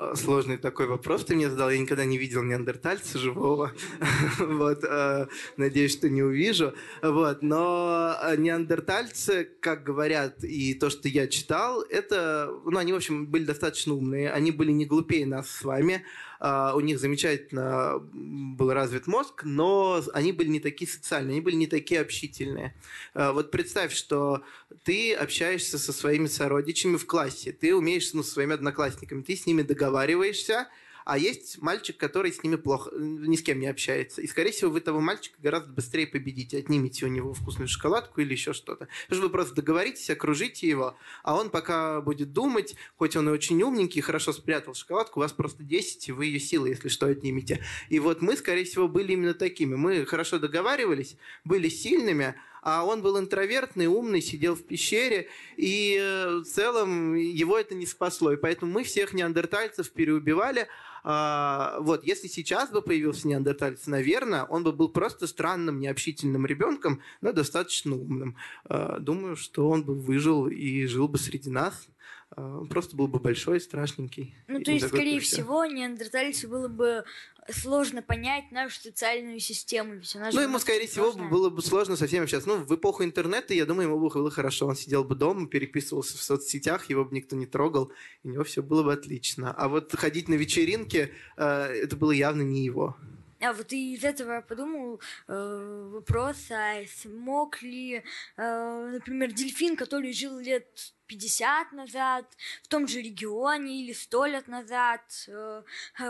[0.00, 1.70] Э, сложный такой вопрос ты мне задал.
[1.70, 3.72] Я никогда не видел неандертальца живого.
[4.38, 5.26] вот, э,
[5.56, 6.72] надеюсь, что не увижу.
[7.02, 12.96] Вот, но э, неандертальцы, как говорят, и то, что я читал, это, ну, они, в
[12.96, 14.30] общем, были достаточно умные.
[14.30, 16.04] Они были не глупее нас с вами.
[16.40, 21.54] Uh, у них замечательно был развит мозг, но они были не такие социальные, они были
[21.54, 22.74] не такие общительные.
[23.14, 24.42] Uh, вот представь, что
[24.82, 29.44] ты общаешься со своими сородичами в классе, ты умеешь ну, со своими одноклассниками, ты с
[29.44, 30.68] ними договариваешься,
[31.04, 34.20] а есть мальчик, который с ними плохо, ни с кем не общается.
[34.20, 36.58] И, скорее всего, вы того мальчика гораздо быстрее победите.
[36.58, 38.88] Отнимите у него вкусную шоколадку или еще что-то.
[39.04, 43.32] Потому что вы просто договоритесь, окружите его, а он пока будет думать, хоть он и
[43.32, 47.06] очень умненький, хорошо спрятал шоколадку, у вас просто 10, и вы ее силы, если что,
[47.06, 47.64] отнимете.
[47.88, 49.74] И вот мы, скорее всего, были именно такими.
[49.74, 56.36] Мы хорошо договаривались, были сильными, а он был интровертный, умный, сидел в пещере, и э,
[56.38, 58.32] в целом его это не спасло.
[58.32, 60.68] И поэтому мы всех неандертальцев переубивали,
[61.02, 67.00] а, вот, если сейчас бы появился неандерталец, наверное, он бы был просто странным, необщительным ребенком,
[67.20, 68.36] но достаточно умным.
[68.64, 71.88] А, думаю, что он бы выжил и жил бы среди нас.
[72.36, 74.34] А, просто был бы большой, страшненький.
[74.46, 77.04] Ну, то есть, скорее всего, неандертальцу было бы
[77.48, 79.94] сложно понять нашу социальную систему.
[79.94, 82.48] Ведь она ну, ему, скорее всего, было бы сложно совсем общаться.
[82.48, 84.66] Ну, в эпоху интернета, я думаю, ему бы было хорошо.
[84.66, 88.44] Он сидел бы дома, переписывался в соцсетях, его бы никто не трогал, и у него
[88.44, 89.52] все было бы отлично.
[89.52, 92.96] А вот ходить на вечеринки, э, это было явно не его.
[93.40, 98.02] А вот из этого я подумал э, вопрос, а смог ли,
[98.36, 102.26] э, например, дельфин, который жил лет 50 назад
[102.62, 105.62] в том же регионе или 100 лет назад, э,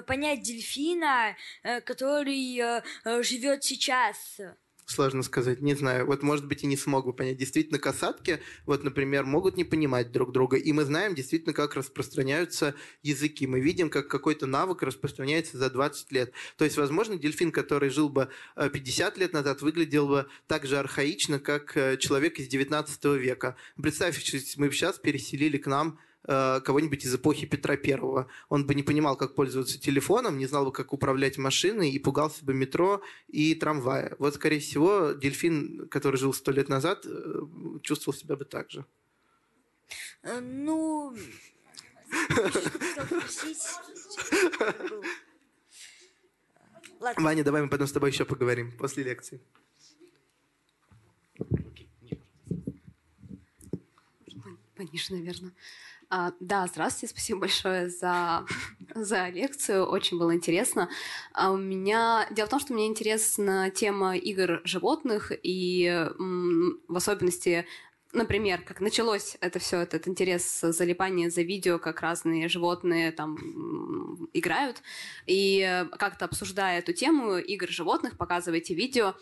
[0.06, 4.40] понять дельфина, э, который э, э живет сейчас?
[4.90, 6.04] Сложно сказать, не знаю.
[6.04, 7.36] Вот, может быть, и не смог бы понять.
[7.36, 10.56] Действительно, касатки, вот, например, могут не понимать друг друга.
[10.56, 12.74] И мы знаем действительно, как распространяются
[13.04, 13.46] языки.
[13.46, 16.32] Мы видим, как какой-то навык распространяется за 20 лет.
[16.56, 20.76] То есть, возможно, дельфин, который жил бы 50 э, лет назад, выглядел бы так же
[20.76, 23.54] архаично, как э, человек из 19 века.
[23.80, 28.28] Представьте, мы сейчас переселили к нам кого-нибудь из эпохи Петра Первого.
[28.48, 32.44] Он бы не понимал, как пользоваться телефоном, не знал бы, как управлять машиной и пугался
[32.44, 34.14] бы метро и трамвая.
[34.18, 37.40] Вот, скорее всего, дельфин, который жил сто лет назад, э,
[37.82, 38.84] чувствовал себя бы так же.
[40.22, 41.16] Э, ну,
[47.00, 47.24] Ладно.
[47.24, 49.40] Ваня, давай мы потом с тобой еще поговорим после лекции.
[54.76, 55.52] Пониже, наверное.
[56.12, 58.44] А, да, здравствуйте, спасибо большое за,
[58.96, 60.90] за лекцию, очень было интересно.
[61.32, 62.26] А у меня...
[62.32, 67.64] Дело в том, что мне интересна тема игр животных и м, в особенности
[68.12, 73.36] например, как началось это все, этот интерес залипания за видео, как разные животные там
[74.32, 74.82] играют,
[75.26, 79.14] и как-то обсуждая эту тему игр животных, показываете видео,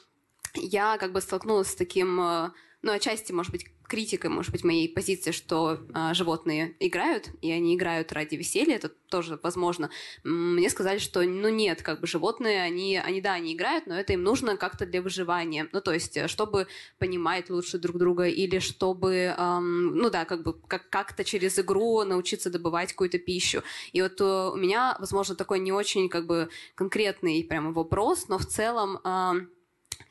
[0.55, 2.51] я как бы столкнулась с таким, э,
[2.83, 7.74] ну, отчасти, может быть, критикой, может быть, моей позиции, что э, животные играют, и они
[7.74, 9.91] играют ради веселья, это тоже возможно.
[10.22, 14.12] Мне сказали, что, ну, нет, как бы животные, они, они да, они играют, но это
[14.12, 15.68] им нужно как-то для выживания.
[15.72, 16.68] Ну, то есть, э, чтобы
[16.99, 22.05] понимать лучше друг друга, или чтобы, эм, ну да, как бы как- как-то через игру
[22.05, 23.62] научиться добывать какую-то пищу.
[23.93, 28.39] И вот э, у меня, возможно, такой не очень, как бы, конкретный прямо вопрос, но
[28.39, 28.99] в целом...
[29.05, 29.57] Э,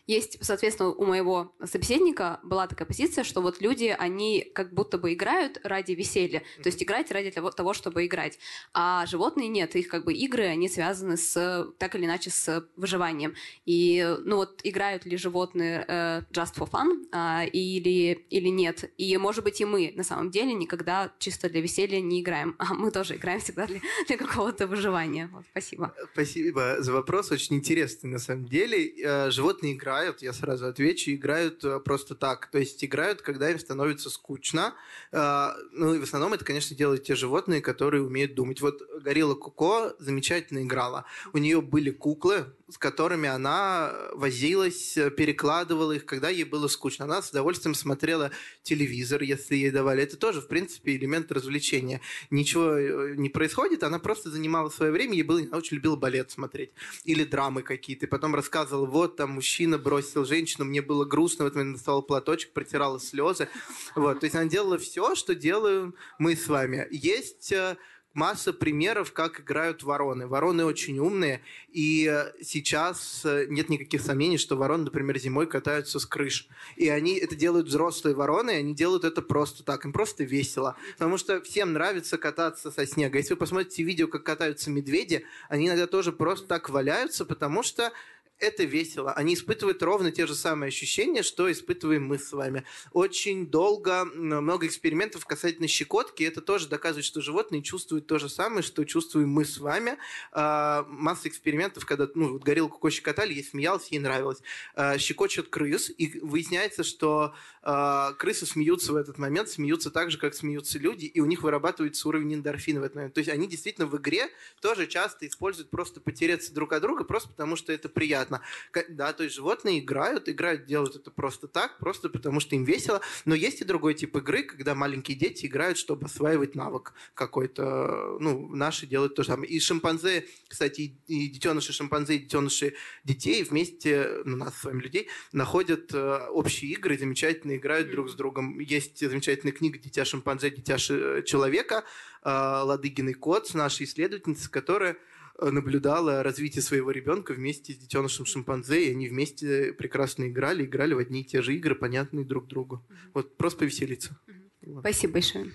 [0.07, 5.13] есть, соответственно, у моего собеседника была такая позиция, что вот люди, они как будто бы
[5.13, 8.39] играют ради веселья, то есть играть ради того, чтобы играть.
[8.73, 13.35] А животные нет, их как бы игры, они связаны с, так или иначе, с выживанием.
[13.65, 18.89] И, ну вот, играют ли животные э, just for fun э, или, или нет?
[18.97, 22.73] И, может быть, и мы на самом деле никогда чисто для веселья не играем, а
[22.73, 25.29] мы тоже играем всегда для, для какого-то выживания.
[25.33, 25.93] Вот, спасибо.
[26.13, 28.93] Спасибо за вопрос, очень интересный на самом деле.
[29.03, 32.47] Э, животные играют играют, я сразу отвечу, играют э, просто так.
[32.51, 34.73] То есть играют, когда им становится скучно.
[35.11, 38.61] А, ну и в основном это, конечно, делают те животные, которые умеют думать.
[38.61, 41.05] Вот Горилла Куко замечательно играла.
[41.33, 47.05] У нее были куклы, с которыми она возилась, перекладывала их, когда ей было скучно.
[47.05, 50.03] Она с удовольствием смотрела телевизор, если ей давали.
[50.03, 52.01] Это тоже, в принципе, элемент развлечения.
[52.29, 56.29] Ничего э, не происходит, она просто занимала свое время, ей было, она очень любила балет
[56.31, 56.71] смотреть.
[57.05, 58.05] Или драмы какие-то.
[58.05, 62.51] И потом рассказывала, вот там мужчина бросил женщину, мне было грустно, вот мне достала платочек,
[62.51, 63.47] протирала слезы.
[63.95, 64.19] Вот.
[64.19, 66.85] То есть она делала все, что делаем мы с вами.
[66.91, 67.77] Есть э,
[68.17, 70.27] масса примеров, как играют вороны.
[70.27, 76.05] Вороны очень умные, и сейчас э, нет никаких сомнений, что вороны, например, зимой катаются с
[76.05, 76.47] крыш.
[76.75, 80.75] И они это делают взрослые вороны, и они делают это просто так, им просто весело.
[80.93, 83.19] Потому что всем нравится кататься со снега.
[83.19, 87.93] Если вы посмотрите видео, как катаются медведи, они иногда тоже просто так валяются, потому что
[88.39, 89.11] это весело.
[89.13, 92.63] Они испытывают ровно те же самые ощущения, что испытываем мы с вами.
[92.91, 96.23] Очень долго, много экспериментов касательно щекотки.
[96.23, 99.97] Это тоже доказывает, что животные чувствуют то же самое, что чувствуем мы с вами.
[100.31, 104.39] А, масса экспериментов, когда ну, вот горилку Коко щекотали, ей смеялась, ей нравилось.
[104.75, 107.33] А, щекочут крыс, и выясняется, что
[107.63, 111.41] а, крысы смеются в этот момент, смеются так же, как смеются люди, и у них
[111.41, 113.13] вырабатывается уровень эндорфина в этот момент.
[113.15, 114.29] То есть они действительно в игре
[114.61, 118.41] тоже часто используют просто потереться друг от друга, просто потому что это приятно понятно.
[118.89, 123.01] Да, то есть животные играют, играют, делают это просто так, просто потому что им весело.
[123.25, 128.17] Но есть и другой тип игры, когда маленькие дети играют, чтобы осваивать навык какой-то.
[128.19, 129.49] Ну, наши делают то же самое.
[129.49, 135.07] И шимпанзе, кстати, и детеныши шимпанзе, и детеныши детей вместе, ну, нас с вами людей,
[135.31, 138.59] находят э, общие игры, замечательно играют друг с другом.
[138.59, 141.83] Есть замечательная книга «Дитя шимпанзе, дитя человека»,
[142.23, 144.97] э, Ладыгиный кот, нашей исследовательницы, которая
[145.39, 150.97] наблюдала развитие своего ребенка вместе с детенышем шимпанзе, и они вместе прекрасно играли, играли в
[150.97, 152.83] одни и те же игры, понятные друг другу.
[152.89, 153.11] Mm-hmm.
[153.13, 154.19] Вот просто повеселиться.
[154.27, 154.79] Mm-hmm.
[154.79, 155.53] Спасибо большое.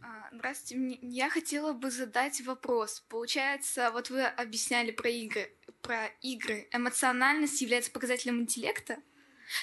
[0.00, 3.04] А, здравствуйте, я хотела бы задать вопрос.
[3.08, 5.50] Получается, вот вы объясняли про игры,
[5.82, 6.68] про игры.
[6.72, 8.98] Эмоциональность является показателем интеллекта?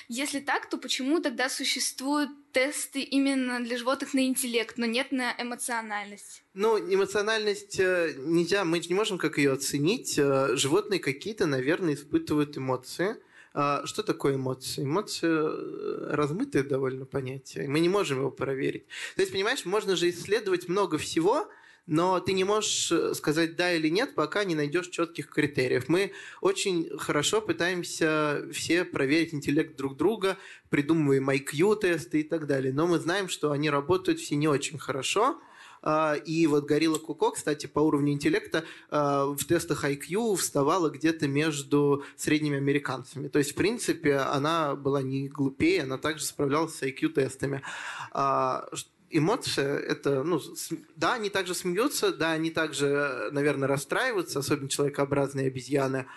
[0.07, 5.33] Если так, то почему тогда существуют тесты именно для животных на интеллект, но нет на
[5.37, 6.43] эмоциональность?
[6.53, 10.17] Ну, эмоциональность э, нельзя, мы не можем как ее оценить.
[10.17, 13.17] Э, животные какие-то, наверное, испытывают эмоции.
[13.53, 14.83] А что такое эмоции?
[14.83, 17.67] Эмоции э, размытые довольно понятие.
[17.67, 18.85] Мы не можем его проверить.
[19.15, 21.49] То есть, понимаешь, можно же исследовать много всего,
[21.91, 25.89] но ты не можешь э, сказать да или нет, пока не найдешь четких критериев.
[25.89, 30.37] Мы очень хорошо пытаемся все проверить интеллект друг друга,
[30.69, 35.41] придумываем IQ-тесты и так далее, но мы знаем, что они работают все не очень хорошо,
[35.81, 41.27] а, и вот Горилла Куко, кстати, по уровню интеллекта а, в тестах IQ вставала где-то
[41.27, 43.27] между средними американцами.
[43.27, 47.61] То есть, в принципе, она была не глупее, она также справлялась с IQ-тестами.
[49.11, 50.39] Эмоция это, ну,
[50.95, 56.07] да, они также смеются, да, они также, наверное, расстраиваются, особенно человекообразные обезьяны.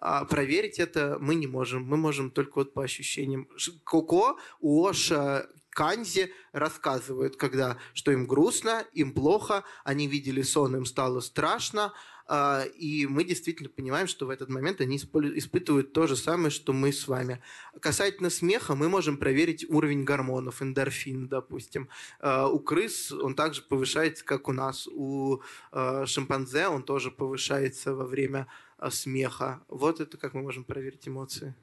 [0.00, 1.84] А проверить это мы не можем.
[1.84, 3.48] Мы можем только вот по ощущениям.
[3.84, 11.20] Коко, Уоша, Канзи рассказывают, когда, что им грустно, им плохо, они видели сон, им стало
[11.20, 11.92] страшно,
[12.26, 16.92] и мы действительно понимаем, что в этот момент они испытывают то же самое, что мы
[16.92, 17.42] с вами.
[17.80, 21.88] Касательно смеха, мы можем проверить уровень гормонов, эндорфин, допустим.
[22.20, 24.86] А, у крыс он также повышается, как у нас.
[24.86, 28.46] У а, шимпанзе он тоже повышается во время
[28.90, 29.62] смеха.
[29.68, 31.54] Вот это как мы можем проверить эмоции.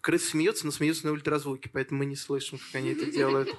[0.00, 3.48] Крысы смеются, но смеются на ультразвуке, поэтому мы не слышим, как они это делают.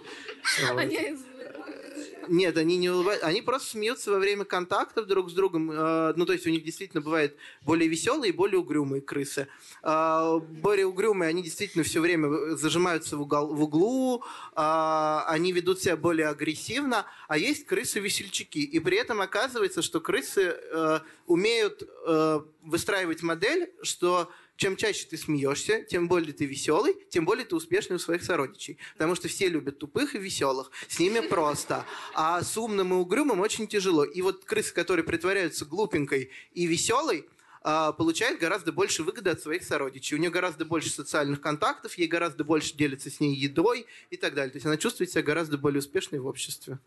[2.30, 3.26] Нет, они не улыбаются.
[3.26, 5.72] Они просто смеются во время контактов друг с другом.
[5.74, 9.48] А, ну, то есть у них действительно бывают более веселые и более угрюмые крысы.
[9.82, 14.24] А, более угрюмые, они действительно все время зажимаются в, угол, в углу,
[14.54, 18.64] а, они ведут себя более агрессивно, а есть крысы-весельчаки.
[18.64, 24.30] И при этом оказывается, что крысы э, умеют э, выстраивать модель, что
[24.60, 28.78] чем чаще ты смеешься, тем более ты веселый, тем более ты успешный у своих сородичей.
[28.94, 30.70] Потому что все любят тупых и веселых.
[30.90, 31.86] С ними просто.
[32.14, 34.04] А с умным и угрюмым очень тяжело.
[34.04, 37.26] И вот крысы, которые притворяются глупенькой и веселой,
[37.62, 40.18] а, получает гораздо больше выгоды от своих сородичей.
[40.18, 44.34] У нее гораздо больше социальных контактов, ей гораздо больше делится с ней едой и так
[44.34, 44.52] далее.
[44.52, 46.80] То есть она чувствует себя гораздо более успешной в обществе,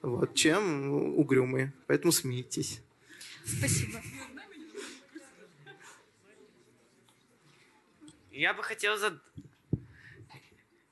[0.00, 1.72] вот, чем угрюмые.
[1.88, 2.82] Поэтому смейтесь.
[3.44, 4.00] Спасибо.
[8.36, 9.14] Я бы хотел зад...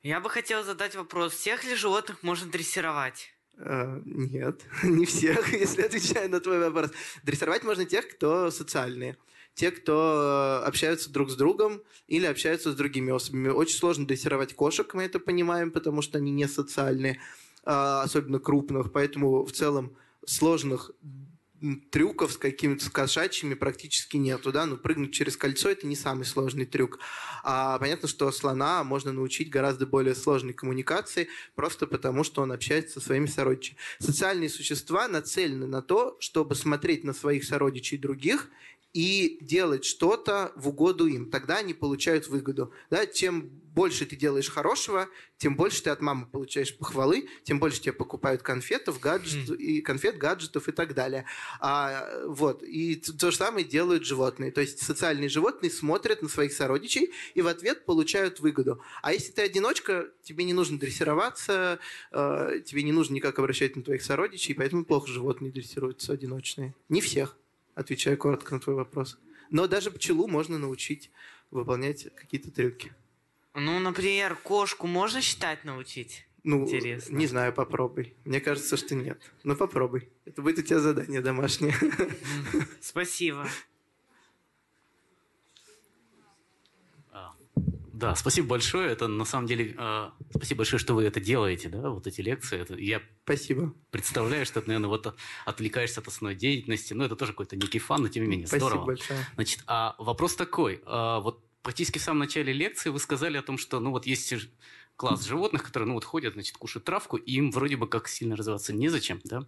[0.02, 1.34] Я бы хотел задать вопрос.
[1.34, 3.34] Всех ли животных можно дрессировать?
[3.58, 6.90] Uh, нет, не всех, если отвечаю на твой вопрос.
[7.22, 9.18] Дрессировать можно тех, кто социальные.
[9.52, 13.48] Те, кто э, общаются друг с другом или общаются с другими особями.
[13.48, 17.20] Очень сложно дрессировать кошек, мы это понимаем, потому что они не социальные,
[17.62, 18.90] а, особенно крупных.
[18.90, 20.90] Поэтому в целом сложных
[21.90, 26.66] трюков с какими-то кошачьими практически нету, да, ну прыгнуть через кольцо это не самый сложный
[26.66, 26.98] трюк.
[27.42, 33.00] А понятно, что слона можно научить гораздо более сложной коммуникации, просто потому что он общается
[33.00, 33.78] со своими сородичами.
[33.98, 38.50] Социальные существа нацелены на то, чтобы смотреть на своих сородичей других
[38.94, 41.28] и делать что-то в угоду им.
[41.28, 42.72] Тогда они получают выгоду.
[42.90, 43.06] Да?
[43.06, 47.92] Чем больше ты делаешь хорошего, тем больше ты от мамы получаешь похвалы, тем больше тебе
[47.92, 49.56] покупают конфетов, гаджет, mm.
[49.56, 51.26] и конфет, гаджетов и так далее.
[51.58, 52.62] А, вот.
[52.62, 54.52] И то же самое делают животные.
[54.52, 58.80] То есть социальные животные смотрят на своих сородичей и в ответ получают выгоду.
[59.02, 61.80] А если ты одиночка, тебе не нужно дрессироваться,
[62.12, 66.76] э, тебе не нужно никак обращать на твоих сородичей, поэтому плохо животные дрессируются одиночные.
[66.88, 67.36] Не всех.
[67.74, 69.18] Отвечаю коротко на твой вопрос.
[69.50, 71.10] Но даже пчелу можно научить
[71.50, 72.92] выполнять какие-то трюки.
[73.54, 76.26] Ну, например, кошку можно считать научить?
[76.42, 77.16] Ну, Интересно.
[77.16, 78.14] не знаю, попробуй.
[78.24, 79.20] Мне кажется, что нет.
[79.44, 80.10] Но попробуй.
[80.24, 81.74] Это будет у тебя задание домашнее.
[82.80, 83.48] Спасибо.
[88.04, 88.90] Да, спасибо большое.
[88.90, 92.60] Это на самом деле э, спасибо большое, что вы это делаете, да, вот эти лекции.
[92.60, 93.74] Это, я спасибо.
[93.90, 95.14] Представляю, что ты, наверное, вот
[95.46, 96.92] отвлекаешься от основной деятельности.
[96.92, 98.86] Ну, это тоже какой-то некий фан, но тем не менее спасибо здорово.
[98.86, 99.26] большое.
[99.36, 100.82] Значит, а вопрос такой.
[100.84, 104.34] А, вот практически в самом начале лекции вы сказали о том, что, ну, вот есть
[104.96, 108.36] класс животных, которые, ну, вот ходят, значит, кушают травку, и им вроде бы как сильно
[108.36, 109.46] развиваться незачем, да.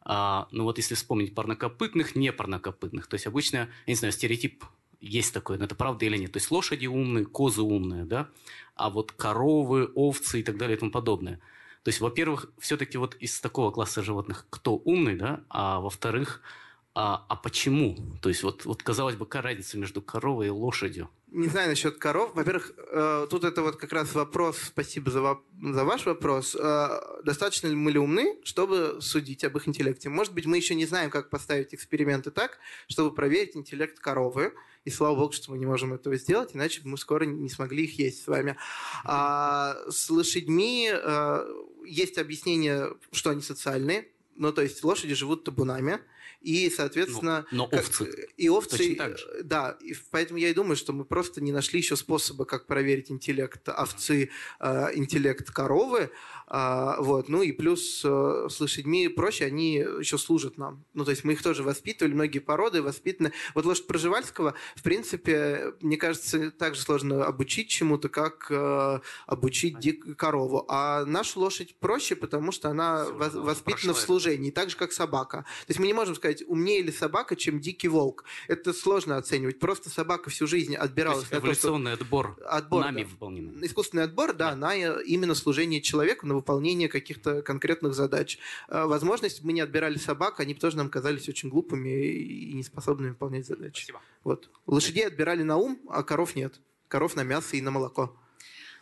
[0.00, 4.64] А, ну, вот если вспомнить парнокопытных, не парнокопытных, то есть обычно, я не знаю, стереотип
[5.00, 6.32] есть такое, но это правда или нет.
[6.32, 8.28] То есть лошади умные, козы умные, да,
[8.74, 11.40] а вот коровы, овцы и так далее и тому подобное.
[11.84, 16.42] То есть, во-первых, все-таки вот из такого класса животных кто умный, да, а во-вторых,
[16.94, 17.96] а, а почему?
[18.20, 21.08] То есть вот, вот казалось бы, какая разница между коровой и лошадью?
[21.30, 22.34] Не знаю насчет коров.
[22.34, 26.56] Во-первых, э, тут это вот как раз вопрос, спасибо за, за ваш вопрос.
[26.58, 30.08] Э, достаточно ли мы ли умны, чтобы судить об их интеллекте?
[30.08, 34.54] Может быть, мы еще не знаем, как поставить эксперименты так, чтобы проверить интеллект коровы.
[34.86, 37.98] И слава богу, что мы не можем этого сделать, иначе мы скоро не смогли их
[37.98, 38.56] есть с вами.
[39.04, 41.46] А с лошадьми э,
[41.84, 44.08] есть объяснение, что они социальные.
[44.34, 46.00] Ну, то есть лошади живут табунами.
[46.40, 47.46] И, соответственно...
[47.50, 48.04] Но, но овцы.
[48.06, 48.96] Как, и овцы...
[49.42, 53.10] Да, и поэтому я и думаю, что мы просто не нашли еще способа, как проверить
[53.10, 56.10] интеллект овцы, э, интеллект коровы.
[56.50, 57.28] А, вот.
[57.28, 60.84] Ну и плюс э, с лошадьми проще, они еще служат нам.
[60.94, 63.32] Ну, то есть мы их тоже воспитывали, многие породы воспитаны.
[63.54, 69.78] Вот лошадь Проживальского, в принципе, мне кажется, так же сложно обучить чему-то, как э, обучить
[69.78, 70.64] дик корову.
[70.68, 75.38] А нашу лошадь проще, потому что она Все, воспитана в служении, так же, как собака.
[75.66, 78.24] То есть мы не можем сказать, умнее ли собака, чем дикий волк.
[78.48, 79.58] Это сложно оценивать.
[79.58, 81.28] Просто собака всю жизнь отбиралась.
[81.28, 83.08] То есть эволюционный то, отбор, отбор нами да.
[83.08, 83.64] выполнен.
[83.64, 88.38] Искусственный отбор, да, да, на именно служение человеку, на выполнение каких-то конкретных задач.
[88.68, 93.46] А, возможность мы не отбирали собак, они тоже нам казались очень глупыми и неспособными выполнять
[93.46, 93.84] задачи.
[93.84, 94.00] Спасибо.
[94.24, 94.50] Вот.
[94.66, 96.60] Лошадей отбирали на ум, а коров нет.
[96.88, 98.16] Коров на мясо и на молоко.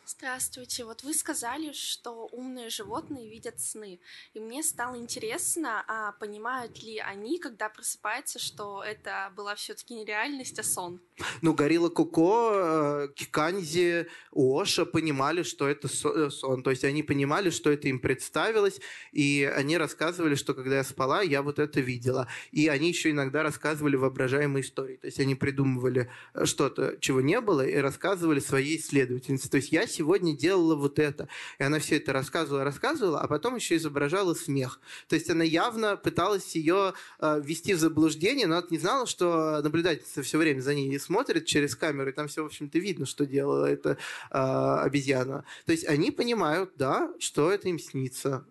[0.09, 0.85] Здравствуйте.
[0.85, 3.99] Вот вы сказали, что умные животные видят сны.
[4.35, 10.05] И мне стало интересно, а понимают ли они, когда просыпаются, что это была все-таки не
[10.05, 11.01] реальность, а сон?
[11.43, 16.63] Ну, Горилла Коко, э, Киканзи, Оша понимали, что это э, сон.
[16.63, 18.81] То есть они понимали, что это им представилось,
[19.11, 22.29] и они рассказывали, что когда я спала, я вот это видела.
[22.53, 24.99] И они еще иногда рассказывали воображаемые истории.
[24.99, 29.51] То есть они придумывали э, что-то, чего не было, и рассказывали своей исследовательнице.
[29.51, 31.29] То есть я сегодня делала вот это.
[31.59, 34.81] И она все это рассказывала, рассказывала, а потом еще изображала смех.
[35.09, 39.61] То есть она явно пыталась ее э, ввести в заблуждение, но она не знала, что
[39.63, 43.27] наблюдательница все время за ней смотрит через камеру, и там все, в общем-то, видно, что
[43.27, 43.99] делала эта
[44.31, 45.45] э, обезьяна.
[45.65, 48.45] То есть они понимают, да, что это им снится.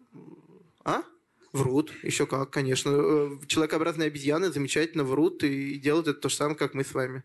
[0.84, 1.04] А?
[1.52, 2.90] Врут, еще как, конечно.
[2.90, 7.24] Э, Человекообразные обезьяны замечательно врут и делают это то же самое, как мы с вами.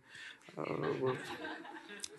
[0.57, 1.16] Э, вот.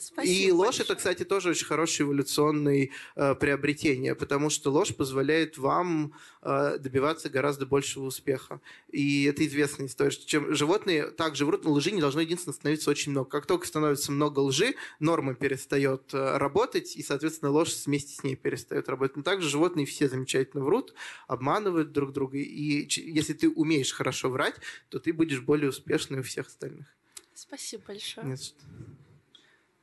[0.02, 0.86] Спасибо И ложь большое.
[0.86, 7.30] это, кстати, тоже очень хорошее эволюционное э, приобретение, потому что ложь позволяет вам э, добиваться
[7.30, 8.62] гораздо большего успеха.
[8.90, 12.90] И это известная история, что чем животные также врут, но лжи не должно единственно становиться
[12.90, 13.30] очень много.
[13.30, 18.36] Как только становится много лжи, норма перестает э, работать, и, соответственно, ложь вместе с ней
[18.36, 19.18] перестает работать.
[19.18, 20.94] Но также животные все замечательно врут,
[21.28, 22.38] обманывают друг друга.
[22.38, 24.56] И если ты умеешь хорошо врать,
[24.90, 26.88] то ты будешь более успешной у всех остальных.
[27.34, 28.28] Спасибо большое.
[28.28, 28.54] Нет,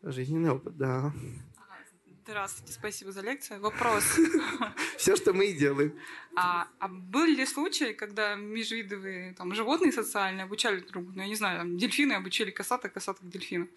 [0.03, 1.13] Жизненный опыт, да.
[2.29, 3.59] Здравствуйте, спасибо за лекцию.
[3.61, 4.05] Вопрос.
[4.99, 5.99] Все, что мы и делаем.
[6.37, 11.13] А, а были ли случаи, когда межвидовые там, животные социальные обучали друг друга?
[11.17, 13.69] Ну, я не знаю, там, дельфины обучили косаток, косаток дельфинов.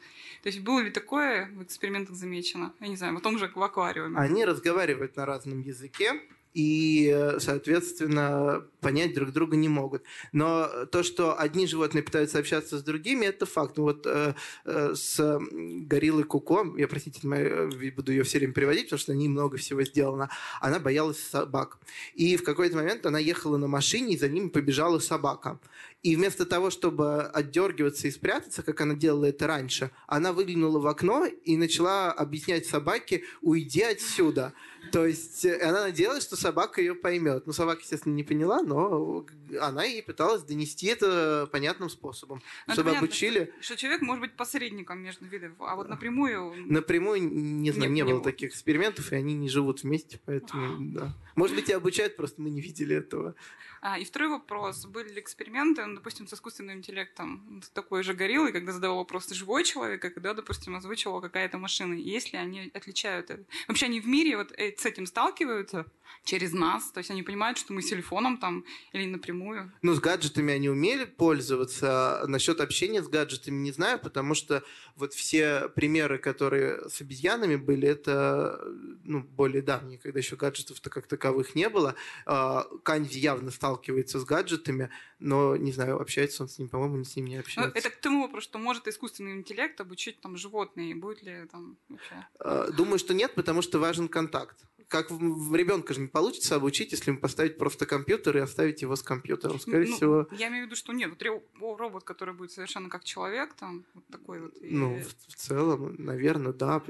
[0.43, 2.74] То есть было ли такое в экспериментах замечено?
[2.82, 4.19] Я не знаю, в том же в аквариуме.
[4.19, 6.22] Они разговаривают на разном языке
[6.54, 10.04] и, э, соответственно, понять друг друга не могут.
[10.32, 13.78] Но то, что одни животные пытаются общаться с другими, это факт.
[13.78, 14.34] Ну, вот э,
[14.66, 19.18] э, с гориллой Куко, я, простите, э, буду ее все время приводить, потому что на
[19.18, 20.30] ней много всего сделано,
[20.60, 21.78] она боялась собак.
[22.16, 25.60] И в какой-то момент она ехала на машине, и за ними побежала собака.
[26.04, 30.88] И вместо того, чтобы отдергиваться и спрятаться, как она делала это раньше, она выглянула в
[30.88, 34.54] окно и начала объяснять собаке «Уйди отсюда».
[34.91, 37.45] То есть э, она надеялась, что собака ее поймет.
[37.45, 39.28] Ну, собака, естественно, не поняла, но
[39.60, 42.39] она ей пыталась донести это понятным способом.
[42.39, 43.54] Ну, это чтобы понятно, обучили...
[43.62, 46.56] Что человек может быть посредником между видами, а вот напрямую...
[46.66, 48.24] Напрямую, не знаю, Не- не, было.
[48.24, 51.16] таких экспериментов, и они не живут вместе, поэтому, да.
[51.36, 53.36] Может быть, и обучают, просто мы не видели этого.
[53.84, 54.86] А, и второй вопрос.
[54.86, 59.64] Были ли эксперименты, ну, допустим, с искусственным интеллектом, такой же гориллой, когда задавал вопрос живой
[59.64, 61.96] человек, когда, допустим, озвучивала какая-то машина?
[61.96, 63.44] Если они отличают это?
[63.68, 65.88] Вообще они в мире вот э, с этим сталкиваются
[66.24, 66.92] через нас?
[66.92, 69.72] То есть они понимают, что мы с телефоном там или напрямую?
[69.82, 72.24] Ну, с гаджетами они умели пользоваться.
[72.28, 74.64] Насчет общения с гаджетами не знаю, потому что
[74.96, 78.62] вот все примеры, которые с обезьянами были, это
[79.04, 81.96] ну, более давние, когда еще гаджетов-то как таковых не было.
[82.28, 87.15] А, Канзи явно сталкивается с гаджетами, но, не знаю, общается он с ним, по-моему, с
[87.15, 87.78] ним не Ну, общается.
[87.78, 92.28] это к тому вопросу, что может искусственный интеллект обучить там животные, будет ли там вообще...
[92.39, 94.57] А, Думаю, что нет, потому что важен контакт.
[94.88, 98.97] Как в, ребенка же не получится обучить, если ему поставить просто компьютер и оставить его
[98.97, 99.57] с компьютером.
[99.57, 101.11] Скорее Ну, всего, Я имею в виду, что нет.
[101.59, 104.57] Вот робот, который будет совершенно как человек, там, вот такой вот.
[104.61, 106.82] И, ну, в, в целом, наверное, да.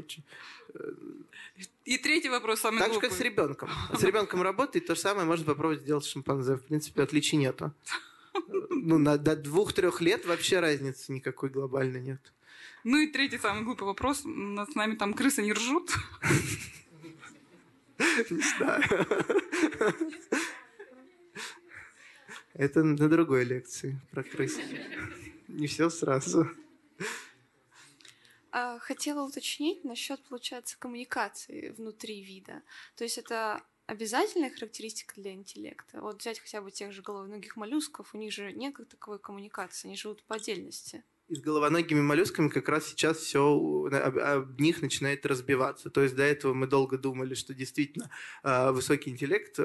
[1.86, 3.10] И третий вопрос самый Так же, глупый.
[3.10, 3.70] как с ребенком.
[3.94, 6.56] С ребенком работает то же самое, можно попробовать сделать с шимпанзе.
[6.56, 7.74] В принципе, отличий нету.
[8.70, 12.34] Ну, на, до двух-трех лет вообще разницы никакой глобальной нет.
[12.84, 14.20] Ну и третий самый глупый вопрос.
[14.20, 15.92] С нами там крысы не ржут.
[18.30, 18.84] Не знаю.
[22.54, 24.58] Это на другой лекции про крыс.
[25.48, 26.50] Не все сразу.
[28.52, 32.62] А, Хотела уточнить насчет, получается, коммуникации внутри вида.
[32.96, 36.02] То есть это обязательная характеристика для интеллекта?
[36.02, 39.88] Вот взять хотя бы тех же головоногих моллюсков, у них же нет как таковой коммуникации,
[39.88, 41.04] они живут по отдельности.
[41.30, 45.90] И с головоногими моллюсками как раз сейчас все об, об них начинает разбиваться.
[45.90, 48.10] То есть до этого мы долго думали, что действительно
[48.44, 49.64] э, высокий интеллект э,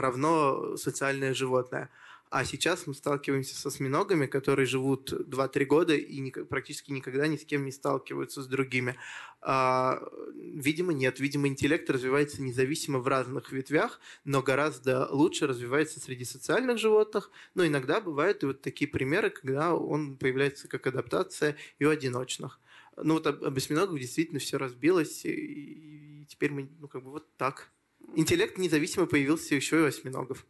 [0.00, 1.90] равно социальное животное.
[2.28, 7.44] А сейчас мы сталкиваемся с осьминогами, которые живут 2-3 года и практически никогда ни с
[7.44, 8.96] кем не сталкиваются с другими.
[9.40, 10.02] А,
[10.34, 11.20] видимо, нет.
[11.20, 17.30] Видимо, интеллект развивается независимо в разных ветвях, но гораздо лучше развивается среди социальных животных.
[17.54, 22.58] Но иногда бывают и вот такие примеры, когда он появляется как адаптация и у одиночных.
[22.96, 27.12] Ну вот об, об осьминогах действительно все разбилось, и, и теперь мы, ну как бы
[27.12, 27.70] вот так.
[28.16, 30.44] Интеллект независимо появился еще и у осьминогов.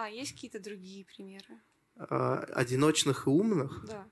[0.00, 1.58] А есть какие-то другие примеры?
[1.96, 3.84] А, одиночных и умных.
[3.88, 4.06] Да.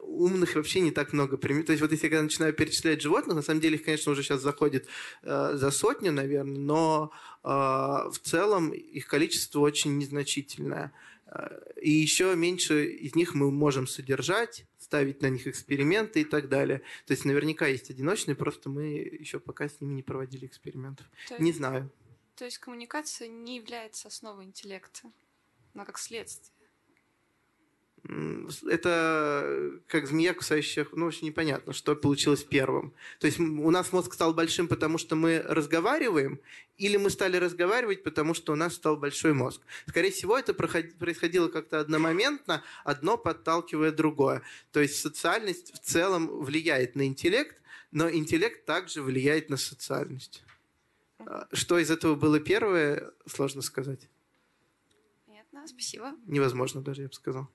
[0.00, 1.66] умных вообще не так много примеров.
[1.66, 4.40] То есть вот если я начинаю перечислять животных, на самом деле их, конечно, уже сейчас
[4.40, 4.88] заходит
[5.22, 7.12] э, за сотню, наверное, но
[7.44, 10.92] э, в целом их количество очень незначительное.
[11.26, 16.48] Э, и еще меньше из них мы можем содержать, ставить на них эксперименты и так
[16.48, 16.82] далее.
[17.06, 21.06] То есть наверняка есть одиночные, просто мы еще пока с ними не проводили экспериментов.
[21.28, 21.88] То Не есть- знаю.
[22.36, 25.10] То есть коммуникация не является основой интеллекта,
[25.72, 26.52] но как следствие.
[28.70, 30.86] Это как змея, кусающая...
[30.92, 32.92] Ну, очень непонятно, что получилось первым.
[33.18, 36.38] То есть у нас мозг стал большим, потому что мы разговариваем,
[36.76, 39.60] или мы стали разговаривать, потому что у нас стал большой мозг.
[39.88, 44.42] Скорее всего, это происходило как-то одномоментно, одно подталкивая другое.
[44.72, 47.56] То есть социальность в целом влияет на интеллект,
[47.90, 50.42] но интеллект также влияет на социальность.
[51.52, 54.08] Что из этого было первое, сложно сказать.
[55.26, 56.14] Понятно, спасибо.
[56.26, 57.48] Невозможно даже, я бы сказал.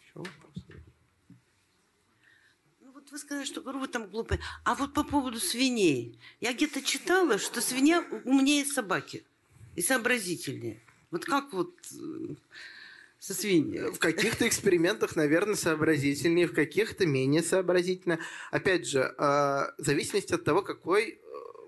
[0.00, 0.64] Еще вопрос?
[2.80, 4.40] Ну вот вы сказали, что коровы там глупые.
[4.64, 6.18] А вот по поводу свиней.
[6.40, 9.24] Я где-то читала, что свинья умнее собаки
[9.76, 10.80] и сообразительнее.
[11.10, 12.34] Вот как вот э,
[13.18, 13.90] со свиньей?
[13.90, 18.18] В каких-то экспериментах, наверное, сообразительнее, в каких-то менее сообразительно.
[18.50, 21.02] Опять же, э, в зависимости от того, какой...
[21.10, 21.16] э,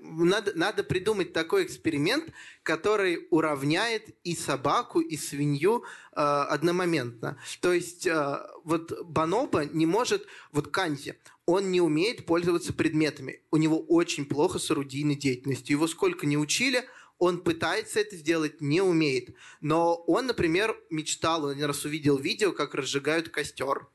[0.01, 7.37] Надо, надо придумать такой эксперимент, который уравняет и собаку, и свинью э, одномоментно.
[7.61, 10.27] То есть э, вот Бонобо не может...
[10.53, 11.15] Вот Канзи,
[11.47, 13.41] он не умеет пользоваться предметами.
[13.51, 15.77] У него очень плохо с орудийной деятельностью.
[15.77, 16.85] Его сколько не учили,
[17.19, 19.35] он пытается это сделать, не умеет.
[19.61, 23.89] Но он, например, мечтал, он один раз увидел видео, как разжигают костер.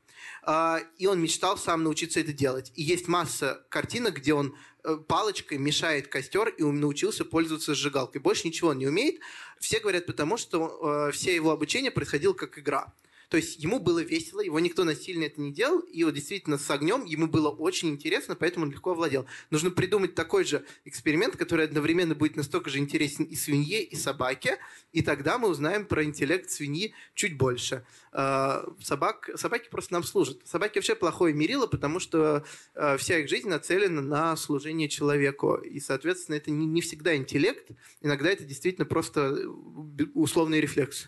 [0.43, 2.71] А, И он мечтал сам научиться это делать.
[2.75, 8.21] И есть масса картинок, где он э, палочкой мешает костер, и он научился пользоваться сжигалкой.
[8.21, 9.19] Больше ничего он не умеет.
[9.59, 12.93] Все говорят потому, что э, все его обучение происходило как игра.
[13.33, 16.69] То есть ему было весело, его никто насильно это не делал, и вот действительно с
[16.69, 19.25] огнем ему было очень интересно, поэтому он легко овладел.
[19.49, 24.59] Нужно придумать такой же эксперимент, который одновременно будет настолько же интересен и свинье, и собаке,
[24.91, 27.83] и тогда мы узнаем про интеллект свиньи чуть больше.
[28.11, 30.39] Э, Собак, собаки просто нам служат.
[30.45, 32.45] Собаки вообще плохое мерило, потому что
[32.75, 37.71] э, вся их жизнь нацелена на служение человеку, и, соответственно, это не, не всегда интеллект,
[37.99, 41.07] иногда это действительно просто э, условный рефлекс.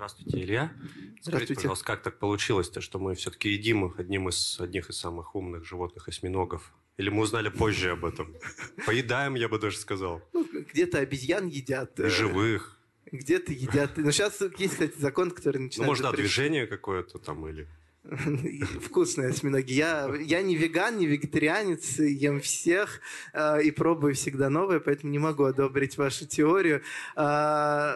[0.00, 0.72] Здравствуйте, Илья.
[0.72, 1.54] Скажите, Здравствуйте.
[1.56, 6.08] пожалуйста, как так получилось-то, что мы все-таки едим одним из одних из самых умных животных
[6.08, 6.72] осьминогов?
[6.96, 8.34] Или мы узнали позже об этом?
[8.86, 10.22] Поедаем, я бы даже сказал.
[10.32, 12.00] Ну, где-то обезьян едят.
[12.00, 12.78] э, Живых.
[13.12, 13.98] Где-то едят.
[13.98, 15.88] Ну, сейчас есть, кстати, закон, который Ну, начинает...
[15.88, 17.68] может, да, движение какое-то там или...
[18.80, 19.74] Вкусные осьминоги.
[19.74, 23.02] Я, я не веган, не вегетарианец, ем всех
[23.34, 26.80] э, и пробую всегда новое, поэтому не могу одобрить вашу теорию.
[27.16, 27.94] А,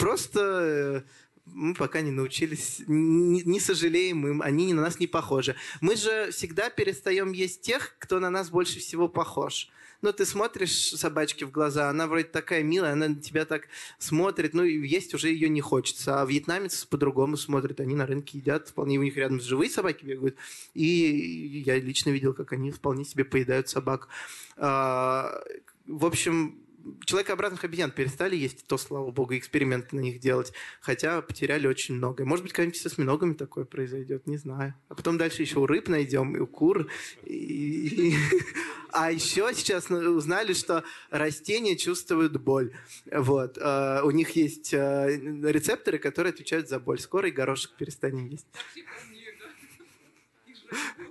[0.00, 1.02] просто э,
[1.44, 5.54] мы пока не научились, не, не сожалеем им, они на нас не похожи.
[5.80, 9.68] Мы же всегда перестаем есть тех, кто на нас больше всего похож.
[10.02, 13.68] Ну, ты смотришь собачке в глаза, она вроде такая милая, она на тебя так
[13.98, 16.22] смотрит, ну, и есть уже ее не хочется.
[16.22, 20.36] А вьетнамец по-другому смотрит, они на рынке едят, вполне у них рядом живые собаки бегают.
[20.72, 24.08] И я лично видел, как они вполне себе поедают собак.
[24.56, 25.42] А,
[25.86, 26.58] В общем,
[27.04, 30.52] человекообразных обезьян перестали есть, то, слава богу, эксперименты на них делать.
[30.80, 32.26] Хотя потеряли очень многое.
[32.26, 34.74] Может быть, когда-нибудь с осьминогами такое произойдет, не знаю.
[34.88, 36.88] А потом дальше еще у рыб найдем, и у кур.
[38.92, 42.74] А еще сейчас узнали, что растения чувствуют боль.
[43.12, 43.56] Вот.
[43.56, 46.98] Э, У них есть э, рецепторы, которые отвечают за боль.
[46.98, 48.48] Скоро и горошек перестанем есть.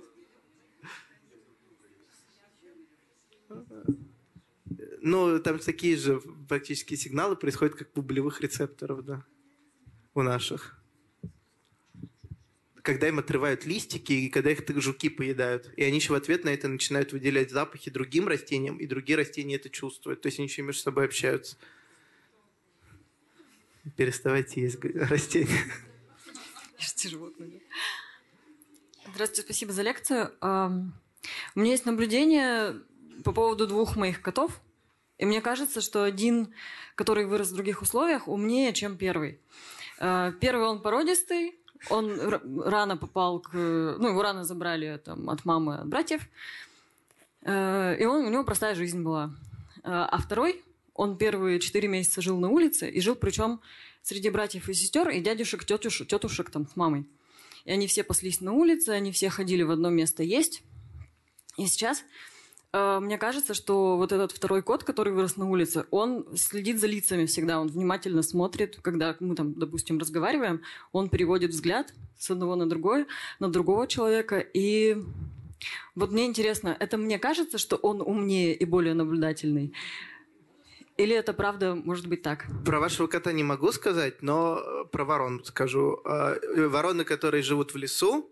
[5.02, 9.24] Ну, там такие же практически сигналы происходят, как у болевых рецепторов, да,
[10.14, 10.76] у наших.
[12.82, 15.72] Когда им отрывают листики, и когда их так жуки поедают.
[15.76, 19.56] И они еще в ответ на это начинают выделять запахи другим растениям, и другие растения
[19.56, 20.20] это чувствуют.
[20.20, 21.56] То есть они еще между собой общаются.
[23.96, 25.60] Переставайте есть растения.
[26.78, 27.62] Ешьте животных.
[29.12, 30.32] Здравствуйте, спасибо за лекцию.
[30.40, 30.94] Ам,
[31.54, 32.80] У меня есть наблюдение
[33.24, 34.60] по поводу двух моих котов.
[35.20, 36.54] И мне кажется, что один,
[36.94, 39.38] который вырос в других условиях, умнее, чем первый.
[39.98, 41.58] Э, Первый он породистый,
[41.90, 42.18] он
[42.64, 43.52] рано попал к...
[43.52, 46.22] Ну, его рано забрали там, от мамы, от братьев.
[47.42, 49.34] Э, И он, у него простая жизнь была.
[49.84, 50.64] Э, А второй,
[50.94, 53.60] он первые четыре месяца жил на улице, и жил причем
[54.00, 57.04] среди братьев и сестер, и дядюшек, тетушек, тетушек там с мамой.
[57.66, 60.62] И они все паслись на улице, они все ходили в одно место есть.
[61.58, 62.04] И сейчас
[62.72, 67.26] Мне кажется, что вот этот второй кот, который вырос на улице, он следит за лицами
[67.26, 72.68] всегда, он внимательно смотрит, когда мы там, допустим, разговариваем, он переводит взгляд с одного на
[72.68, 73.06] другой,
[73.40, 74.96] на другого человека, и
[75.94, 79.74] вот мне интересно, это мне кажется, что он умнее и более наблюдательный?
[80.96, 82.46] Или это правда может быть так?
[82.64, 85.98] Про вашего кота не могу сказать, но э, про ворон скажу.
[86.04, 88.30] Э, Вороны, которые живут в лесу,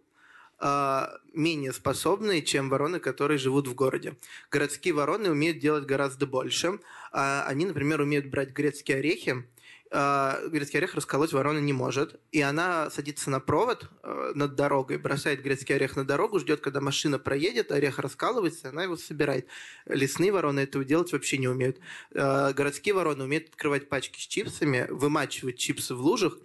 [1.32, 4.16] менее способны, чем вороны, которые живут в городе.
[4.50, 6.80] Городские вороны умеют делать гораздо больше.
[7.12, 9.44] А Они, например, умеют брать грецкие орехи.
[9.90, 12.20] А, Грецкий орех расколоть ворона не может.
[12.30, 16.80] И она садится на провод э, над дорогой, бросает грецкий орех на дорогу, ждет, когда
[16.80, 19.46] машина проедет, орех раскалывается, она его собирает.
[19.86, 21.78] Лесные вороны этого делать вообще не умеют.
[22.14, 26.36] А, Городские вороны умеют открывать пачки с чипсами, вымачивать чипсы в лужах,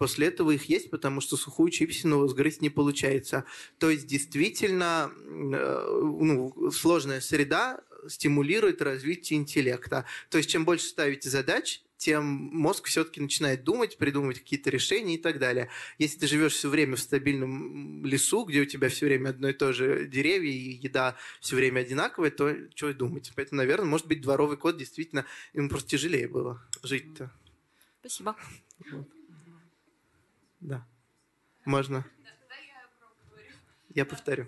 [0.00, 3.44] После этого их есть, потому что сухую чипсину сгрызть не получается.
[3.76, 10.06] То есть действительно э, ну, сложная среда стимулирует развитие интеллекта.
[10.30, 15.18] То есть чем больше ставите задач, тем мозг все-таки начинает думать, придумывать какие-то решения и
[15.18, 15.68] так далее.
[15.98, 19.52] Если ты живешь все время в стабильном лесу, где у тебя все время одно и
[19.52, 23.30] то же деревья и еда все время одинаковая, то что думать?
[23.36, 27.30] Поэтому, наверное, может быть, дворовый кот действительно ему просто тяжелее было жить-то.
[28.00, 28.34] Спасибо.
[30.60, 30.86] Да.
[31.64, 32.04] Можно.
[33.88, 34.46] Я повторю.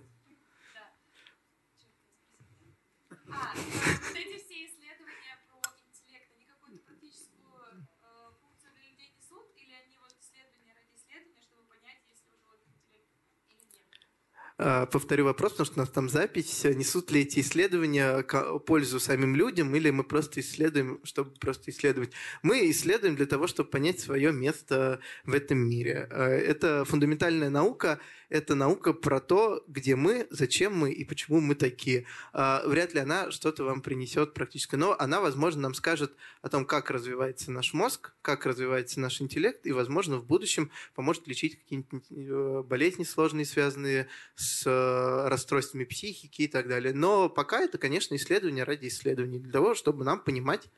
[3.28, 5.58] А, вот эти все исследования про
[5.88, 11.40] интеллект, они какую-то практическую э, функцию для людей несут, или они вот исследования ради исследования,
[11.40, 13.10] чтобы понять, есть ли у животных интеллект
[13.48, 13.88] или нет?
[14.34, 16.64] А, Повторю вопрос, потому что у нас там запись.
[16.64, 22.12] Несут ли эти исследования ко- пользу самим людям, или мы просто исследуем, чтобы просто исследовать?
[22.42, 26.06] Мы исследуем для того, чтобы понять свое место в этом мире.
[26.10, 27.98] А, Это фундаментальная наука,
[28.32, 32.06] это наука про то, где мы, зачем мы и почему мы такие.
[32.32, 36.64] А, Вряд ли она что-то вам принесет практически, но она, возможно, нам скажет о том,
[36.64, 42.06] как развивается наш мозг, как развивается наш интеллект, и, возможно, в будущем поможет лечить какие-нибудь
[42.10, 46.94] э, болезни сложные, связанные с э, расстройствами психики и так далее.
[46.94, 50.70] Но пока это, конечно, исследование ради исследований, для того, чтобы нам понимать,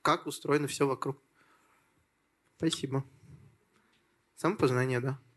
[0.00, 1.20] как устроено все вокруг.
[2.56, 3.04] Спасибо.
[4.36, 5.10] Самопознание, да.
[5.10, 5.31] Да.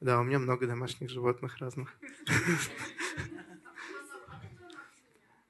[0.00, 1.98] Да, у меня много домашних животных разных.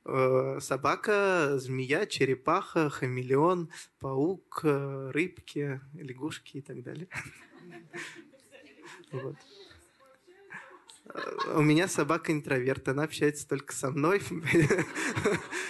[0.06, 3.70] Э, Собака, змея, черепаха, хамелеон,
[4.00, 7.08] паук, э, рыбки, лягушки и так далее.
[9.12, 9.36] Вот.
[11.12, 14.22] Э, У меня собака интроверт, она общается только со мной.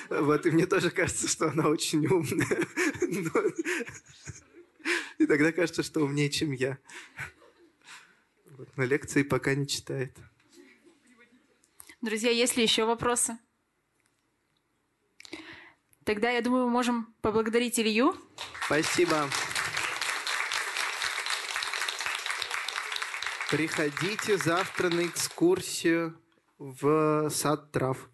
[0.09, 2.65] Вот, и мне тоже кажется, что она очень умная.
[5.19, 6.79] И тогда кажется, что умнее, чем я.
[8.59, 10.17] Вот, на лекции пока не читает.
[12.03, 13.39] Друзья, есть ли еще вопросы?
[16.03, 18.17] Тогда, я думаю, мы можем поблагодарить Илью.
[18.67, 19.29] Спасибо.
[23.49, 26.21] Приходите завтра на экскурсию
[26.59, 28.11] в сад трав.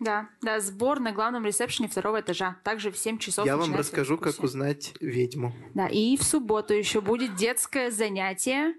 [0.00, 2.56] Да, да, сбор на главном ресепшене второго этажа.
[2.64, 5.52] Также в 7 часов Я вам расскажу, как узнать ведьму.
[5.74, 8.74] Да, и в субботу еще будет детское занятие,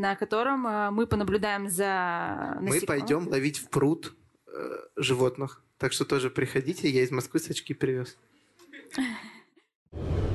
[0.00, 2.86] на котором э, мы понаблюдаем за Мы насекомыми.
[2.86, 4.14] пойдем ловить в пруд
[4.46, 4.50] э,
[4.96, 5.62] животных.
[5.76, 6.88] Так что тоже приходите.
[6.88, 8.16] Я из Москвы сачки привез.